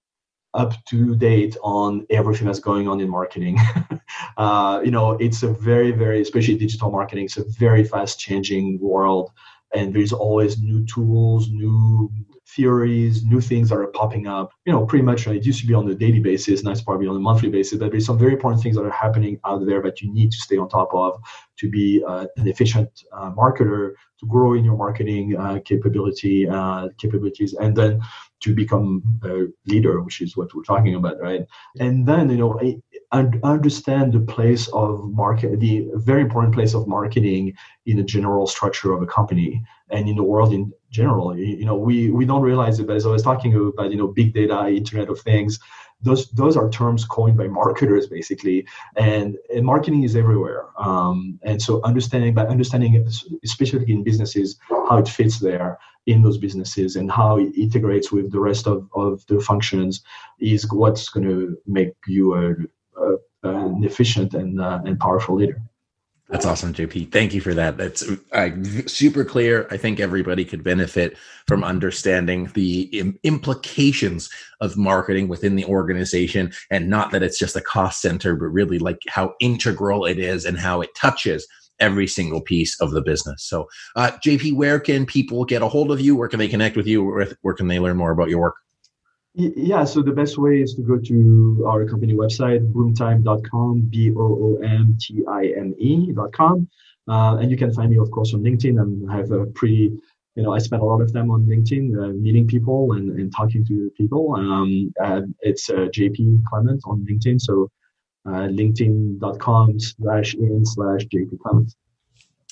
up 0.55 0.73
to 0.87 1.15
date 1.15 1.57
on 1.63 2.05
everything 2.11 2.47
that's 2.47 2.59
going 2.59 2.89
on 2.89 3.01
in 3.01 3.09
marketing. 3.09 3.57
uh, 4.37 4.81
you 4.85 4.91
know, 4.91 5.13
it's 5.13 5.45
a 5.45 5.49
very, 5.53 5.93
very, 5.93 6.21
especially 6.21 6.57
digital 6.57 6.91
marketing, 6.91 7.27
it's 7.27 7.37
a 7.37 7.45
very 7.61 7.85
fast 7.85 8.19
changing 8.19 8.81
world. 8.81 9.31
And 9.75 9.95
there's 9.95 10.13
always 10.13 10.61
new 10.61 10.85
tools, 10.87 11.49
new 11.51 12.11
theories, 12.49 13.25
new 13.25 13.41
things 13.41 13.69
that 13.69 13.77
are 13.77 13.87
popping 13.89 14.27
up. 14.27 14.51
You 14.65 14.73
know, 14.73 14.87
pretty 14.87 15.05
much 15.05 15.27
it 15.27 15.45
used 15.45 15.61
to 15.61 15.67
be 15.67 15.75
on 15.75 15.89
a 15.89 15.95
daily 15.95 16.21
basis, 16.21 16.63
now 16.63 16.71
it's 16.71 16.83
probably 16.83 17.07
on 17.07 17.17
a 17.17 17.21
monthly 17.21 17.51
basis. 17.51 17.79
But 17.79 17.91
there's 17.91 18.07
some 18.07 18.19
very 18.19 18.33
important 18.33 18.63
things 18.63 18.77
that 18.77 18.85
are 18.85 18.91
happening 18.91 19.39
out 19.45 19.65
there 19.67 19.83
that 19.83 20.01
you 20.01 20.13
need 20.13 20.31
to 20.33 20.39
stay 20.39 20.57
on 20.57 20.69
top 20.69 20.91
of 20.95 21.21
to 21.59 21.69
be 21.69 22.03
uh, 22.07 22.27
an 22.37 22.49
efficient 22.49 23.05
uh, 23.13 23.31
marketer, 23.33 23.93
to 24.21 24.27
grow 24.27 24.55
in 24.55 24.65
your 24.65 24.77
marketing 24.77 25.37
uh, 25.37 25.59
capability 25.65 26.49
uh, 26.49 26.89
capabilities, 26.99 27.55
and 27.55 27.77
then 27.77 28.01
to 28.41 28.55
become 28.55 29.03
a 29.25 29.47
leader, 29.67 30.01
which 30.01 30.21
is 30.21 30.37
what 30.37 30.55
we're 30.55 30.63
talking 30.63 30.95
about, 30.95 31.21
right? 31.21 31.43
And 31.79 32.07
then 32.07 32.31
you 32.31 32.37
know, 32.37 32.59
understand 33.13 34.13
the 34.13 34.21
place 34.21 34.69
of 34.69 35.11
market, 35.13 35.61
the 35.61 35.89
very 35.95 36.21
important 36.23 36.55
place 36.55 36.75
of 36.75 36.87
marketing 36.87 37.55
in 37.87 37.97
the 37.97 38.03
general 38.03 38.47
structure 38.47 38.93
of 38.93 39.01
a 39.01 39.07
company 39.07 39.63
and 39.91 40.09
in 40.09 40.17
the 40.17 40.23
world 40.23 40.53
in 40.53 40.73
general. 40.91 41.37
You 41.37 41.65
know, 41.65 41.77
we 41.77 42.11
we 42.11 42.27
don't 42.27 42.43
realize 42.43 42.79
it, 42.79 42.87
but 42.87 42.97
as 42.97 43.07
I 43.07 43.11
was 43.11 43.23
talking 43.23 43.55
about, 43.55 43.91
you 43.91 43.97
know, 43.97 44.09
big 44.09 44.35
data, 44.35 44.69
Internet 44.69 45.09
of 45.09 45.21
Things, 45.21 45.59
those 46.03 46.31
those 46.31 46.57
are 46.57 46.69
terms 46.71 47.05
coined 47.05 47.37
by 47.37 47.49
marketers 47.49 48.07
basically, 48.09 48.67
and, 48.97 49.37
and 49.55 49.65
marketing 49.65 50.03
is 50.05 50.15
everywhere. 50.15 50.67
Um, 50.79 51.41
and 51.43 51.61
so 51.61 51.81
understanding 51.85 52.35
by 52.35 52.47
understanding, 52.47 53.09
especially 53.43 53.91
in 53.91 54.05
businesses, 54.05 54.59
how 54.69 54.99
it 54.99 55.09
fits 55.09 55.39
there 55.39 55.79
in 56.07 56.23
those 56.23 56.39
businesses 56.39 56.97
and 56.97 57.11
how 57.11 57.39
it 57.39 57.55
integrates 57.57 58.13
with 58.13 58.31
the 58.33 58.41
rest 58.41 58.67
of, 58.67 58.89
of 58.95 59.27
the 59.27 59.41
functions 59.41 60.03
is 60.41 60.71
what's 60.73 61.09
going 61.11 61.27
to 61.27 61.57
make 61.67 61.93
you 62.07 62.35
a, 62.35 62.55
an 63.43 63.85
efficient 63.85 64.35
and 64.35 64.61
uh, 64.61 64.81
and 64.85 64.99
powerful 64.99 65.37
leader. 65.37 65.61
That's 66.29 66.45
awesome, 66.45 66.75
JP. 66.75 67.11
Thank 67.11 67.33
you 67.33 67.41
for 67.41 67.55
that. 67.55 67.79
That's 67.79 68.05
uh, 68.33 68.51
super 68.87 69.25
clear. 69.25 69.67
I 69.71 69.79
think 69.79 69.99
everybody 69.99 70.45
could 70.45 70.63
benefit 70.63 71.17
from 71.47 71.65
understanding 71.65 72.51
the 72.53 72.83
Im- 72.99 73.19
implications 73.23 74.29
of 74.61 74.77
marketing 74.77 75.29
within 75.29 75.57
the 75.57 75.65
organization 75.65 76.53
and 76.71 76.91
not 76.91 77.13
that 77.13 77.23
it's 77.23 77.39
just 77.39 77.57
a 77.57 77.63
cost 77.63 78.03
center, 78.03 78.37
but 78.37 78.49
really 78.49 78.79
like 78.79 78.99
how 79.09 79.35
integral 79.41 80.05
it 80.05 80.19
is 80.19 80.45
and 80.45 80.59
how 80.59 80.83
it 80.83 80.95
touches 80.95 81.47
every 81.81 82.07
single 82.07 82.43
piece 82.43 82.79
of 82.79 82.91
the 82.91 83.01
business. 83.01 83.45
So, 83.45 83.69
uh, 83.97 84.11
JP, 84.23 84.55
where 84.55 84.81
can 84.81 85.07
people 85.07 85.47
get 85.47 85.63
a 85.63 85.69
hold 85.69 85.91
of 85.91 86.01
you? 86.01 86.15
Where 86.15 86.29
can 86.29 86.41
they 86.41 86.49
connect 86.49 86.77
with 86.77 86.87
you? 86.87 87.05
Where, 87.05 87.29
where 87.41 87.55
can 87.55 87.69
they 87.69 87.79
learn 87.79 87.97
more 87.97 88.11
about 88.11 88.29
your 88.29 88.41
work? 88.41 88.57
Yeah, 89.41 89.85
so 89.85 90.03
the 90.03 90.11
best 90.11 90.37
way 90.37 90.63
is 90.63 90.75
to 90.75 90.83
go 90.83 90.99
to 90.99 91.65
our 91.65 91.85
company 91.85 92.13
website, 92.13 92.73
boomtime.com, 92.73 93.83
B 93.83 94.11
O 94.17 94.21
O 94.21 94.59
M 94.65 94.99
T 95.01 95.23
I 95.29 95.53
M 95.57 95.77
E.com. 95.79 96.69
Uh, 97.07 97.37
and 97.37 97.49
you 97.49 97.57
can 97.57 97.73
find 97.73 97.91
me, 97.93 97.99
of 97.99 98.11
course, 98.11 98.35
on 98.35 98.43
LinkedIn. 98.43 99.09
I 99.09 99.17
have 99.17 99.31
a 99.31 99.47
pretty, 99.47 99.93
you 100.35 100.43
know, 100.43 100.53
I 100.53 100.59
spend 100.59 100.83
a 100.83 100.85
lot 100.85 101.01
of 101.01 101.13
time 101.13 101.31
on 101.31 101.47
LinkedIn, 101.47 101.85
uh, 101.97 102.13
meeting 102.15 102.49
people 102.49 102.95
and, 102.95 103.17
and 103.17 103.33
talking 103.33 103.65
to 103.67 103.93
people. 103.97 104.35
Um, 104.35 104.93
it's 105.43 105.71
uh, 105.71 105.87
JP 105.97 106.45
Clement 106.47 106.83
on 106.85 107.07
LinkedIn. 107.09 107.41
So 107.41 107.71
uh, 108.27 108.49
linkedin.com 108.49 109.79
slash 109.79 110.35
in 110.35 110.67
slash 110.67 111.03
JP 111.15 111.39
Clement. 111.41 111.73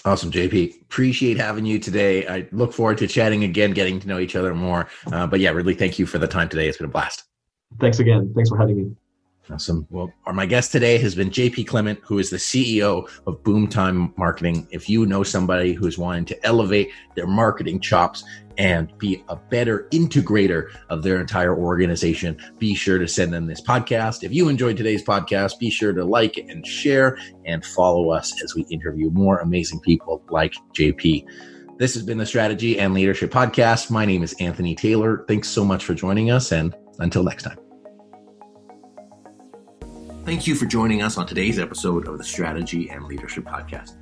Awesome, 0.06 0.30
JP. 0.30 0.82
Appreciate 0.82 1.36
having 1.36 1.66
you 1.66 1.80
today. 1.80 2.28
I 2.28 2.46
look 2.52 2.72
forward 2.72 2.98
to 2.98 3.08
chatting 3.08 3.42
again, 3.42 3.72
getting 3.72 3.98
to 3.98 4.06
know 4.06 4.20
each 4.20 4.36
other 4.36 4.54
more. 4.54 4.86
Uh, 5.10 5.26
but 5.26 5.40
yeah, 5.40 5.50
really 5.50 5.74
thank 5.74 5.98
you 5.98 6.06
for 6.06 6.18
the 6.18 6.28
time 6.28 6.48
today. 6.48 6.68
It's 6.68 6.78
been 6.78 6.86
a 6.86 6.90
blast. 6.90 7.24
Thanks 7.80 7.98
again. 7.98 8.32
Thanks 8.32 8.48
for 8.48 8.56
having 8.56 8.76
me. 8.76 8.96
Awesome. 9.50 9.86
Well, 9.90 10.12
my 10.32 10.44
guest 10.44 10.72
today 10.72 10.98
has 10.98 11.14
been 11.14 11.30
JP 11.30 11.68
Clement, 11.68 12.00
who 12.02 12.18
is 12.18 12.30
the 12.30 12.36
CEO 12.36 13.08
of 13.26 13.42
Boomtime 13.44 14.16
Marketing. 14.18 14.66
If 14.70 14.88
you 14.88 15.06
know 15.06 15.22
somebody 15.22 15.72
who's 15.72 15.96
wanting 15.96 16.24
to 16.26 16.46
elevate 16.46 16.90
their 17.14 17.28
marketing 17.28 17.80
chops 17.80 18.24
and 18.58 18.96
be 18.98 19.22
a 19.28 19.36
better 19.36 19.86
integrator 19.92 20.70
of 20.88 21.04
their 21.04 21.20
entire 21.20 21.56
organization, 21.56 22.36
be 22.58 22.74
sure 22.74 22.98
to 22.98 23.06
send 23.06 23.32
them 23.32 23.46
this 23.46 23.60
podcast. 23.60 24.24
If 24.24 24.32
you 24.32 24.48
enjoyed 24.48 24.76
today's 24.76 25.04
podcast, 25.04 25.60
be 25.60 25.70
sure 25.70 25.92
to 25.92 26.04
like 26.04 26.36
and 26.38 26.66
share 26.66 27.16
and 27.44 27.64
follow 27.64 28.10
us 28.10 28.42
as 28.42 28.54
we 28.56 28.62
interview 28.70 29.10
more 29.10 29.38
amazing 29.38 29.78
people 29.80 30.24
like 30.28 30.54
JP. 30.76 31.24
This 31.78 31.94
has 31.94 32.02
been 32.02 32.18
the 32.18 32.26
Strategy 32.26 32.80
and 32.80 32.94
Leadership 32.94 33.30
Podcast. 33.30 33.90
My 33.90 34.06
name 34.06 34.24
is 34.24 34.34
Anthony 34.40 34.74
Taylor. 34.74 35.24
Thanks 35.28 35.48
so 35.48 35.64
much 35.64 35.84
for 35.84 35.94
joining 35.94 36.30
us, 36.30 36.50
and 36.50 36.74
until 36.98 37.22
next 37.22 37.42
time. 37.44 37.65
Thank 40.26 40.48
you 40.48 40.56
for 40.56 40.66
joining 40.66 41.02
us 41.02 41.18
on 41.18 41.26
today's 41.28 41.56
episode 41.56 42.08
of 42.08 42.18
the 42.18 42.24
Strategy 42.24 42.90
and 42.90 43.04
Leadership 43.04 43.44
Podcast. 43.44 43.94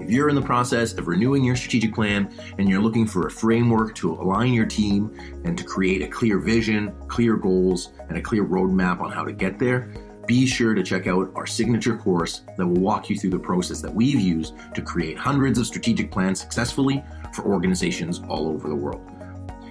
If 0.00 0.08
you're 0.08 0.28
in 0.28 0.36
the 0.36 0.40
process 0.40 0.92
of 0.92 1.08
renewing 1.08 1.42
your 1.42 1.56
strategic 1.56 1.92
plan 1.92 2.32
and 2.56 2.68
you're 2.68 2.80
looking 2.80 3.04
for 3.04 3.26
a 3.26 3.30
framework 3.32 3.96
to 3.96 4.12
align 4.12 4.52
your 4.52 4.64
team 4.64 5.12
and 5.44 5.58
to 5.58 5.64
create 5.64 6.00
a 6.00 6.06
clear 6.06 6.38
vision, 6.38 6.94
clear 7.08 7.34
goals, 7.34 7.90
and 8.08 8.16
a 8.16 8.22
clear 8.22 8.44
roadmap 8.44 9.00
on 9.00 9.10
how 9.10 9.24
to 9.24 9.32
get 9.32 9.58
there, 9.58 9.92
be 10.28 10.46
sure 10.46 10.72
to 10.72 10.84
check 10.84 11.08
out 11.08 11.32
our 11.34 11.48
signature 11.48 11.96
course 11.96 12.42
that 12.56 12.64
will 12.64 12.80
walk 12.80 13.10
you 13.10 13.18
through 13.18 13.30
the 13.30 13.38
process 13.40 13.80
that 13.80 13.92
we've 13.92 14.20
used 14.20 14.54
to 14.76 14.82
create 14.82 15.18
hundreds 15.18 15.58
of 15.58 15.66
strategic 15.66 16.12
plans 16.12 16.40
successfully 16.40 17.02
for 17.34 17.42
organizations 17.44 18.20
all 18.28 18.46
over 18.46 18.68
the 18.68 18.76
world. 18.76 19.04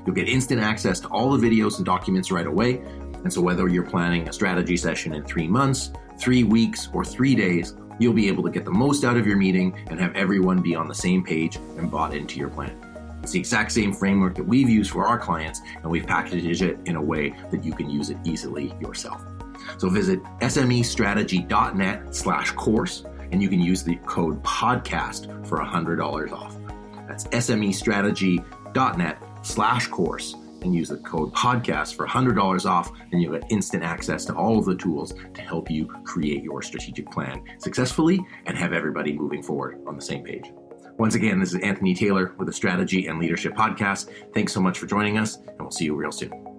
You'll 0.06 0.16
get 0.16 0.28
instant 0.28 0.62
access 0.62 1.00
to 1.00 1.08
all 1.08 1.32
the 1.38 1.50
videos 1.50 1.78
and 1.78 1.86
documents 1.86 2.32
right 2.32 2.48
away. 2.48 2.84
And 3.24 3.32
so, 3.32 3.42
whether 3.42 3.68
you're 3.68 3.86
planning 3.86 4.28
a 4.28 4.34
strategy 4.34 4.78
session 4.78 5.14
in 5.14 5.24
three 5.24 5.48
months, 5.48 5.92
three 6.20 6.44
weeks, 6.44 6.90
or 6.94 7.06
three 7.06 7.36
days, 7.36 7.76
you'll 8.00 8.14
be 8.14 8.28
able 8.28 8.44
to 8.44 8.50
get 8.50 8.66
the 8.66 8.72
most 8.72 9.04
out 9.04 9.18
of 9.18 9.28
your 9.28 9.38
meeting 9.38 9.78
and 9.88 10.00
have 10.00 10.16
everyone 10.16 10.62
be 10.62 10.76
on 10.76 10.88
the 10.88 10.96
same 10.96 11.24
page 11.24 11.58
and 11.78 11.92
bought 11.92 12.16
into 12.16 12.40
your 12.40 12.50
plan. 12.50 12.76
It's 13.22 13.34
the 13.34 13.40
exact 13.40 13.72
same 13.72 13.94
framework 13.94 14.36
that 14.36 14.44
we've 14.44 14.70
used 14.70 14.92
for 14.92 15.06
our 15.06 15.20
clients, 15.20 15.62
and 15.76 15.86
we've 15.86 16.08
packaged 16.08 16.64
it 16.64 16.80
in 16.86 16.96
a 16.96 17.02
way 17.02 17.36
that 17.52 17.64
you 17.64 17.74
can 17.74 17.90
use 17.90 18.10
it 18.10 18.18
easily 18.24 18.74
yourself. 18.80 19.24
So 19.78 19.90
visit 19.90 20.24
smestrategy.net 20.40 22.16
slash 22.16 22.52
course, 22.52 23.04
and 23.32 23.42
you 23.42 23.50
can 23.50 23.62
use 23.62 23.84
the 23.84 23.98
code 24.08 24.42
podcast 24.44 25.48
for 25.48 25.60
$100 25.60 26.32
off. 26.32 26.58
That's 27.08 27.26
smestrategy.net 27.26 29.24
slash 29.44 29.88
course 29.88 30.36
and 30.62 30.74
use 30.74 30.90
the 30.90 30.98
code 30.98 31.34
podcast 31.34 31.96
for 31.96 32.08
$100 32.08 32.66
off, 32.66 32.92
and 33.12 33.22
you'll 33.22 33.34
get 33.34 33.52
instant 33.52 33.84
access 33.84 34.26
to 34.26 34.36
all 34.36 34.60
of 34.60 34.66
the 34.66 34.76
tools 34.76 35.14
to 35.34 35.42
help 35.42 35.70
you 35.70 35.88
create 36.04 36.44
your 36.44 36.62
strategic 36.62 37.10
plan 37.12 37.44
successfully 37.60 38.20
and 38.46 38.58
have 38.58 38.74
everybody 38.74 39.14
moving 39.14 39.44
forward 39.44 39.80
on 39.88 39.96
the 39.96 40.02
same 40.02 40.24
page. 40.24 40.52
Once 40.98 41.16
again, 41.16 41.40
this 41.40 41.54
is 41.54 41.62
Anthony 41.62 41.96
Taylor 41.96 42.36
with 42.38 42.48
the 42.48 42.54
Strategy 42.54 43.08
and 43.08 43.20
Leadership 43.20 43.54
Podcast. 43.54 44.10
Thanks 44.34 44.54
so 44.54 44.62
much 44.62 44.78
for 44.78 44.86
joining 44.86 45.18
us, 45.18 45.38
and 45.38 45.60
we'll 45.60 45.72
see 45.72 45.86
you 45.86 45.96
real 45.96 46.12
soon. 46.12 46.51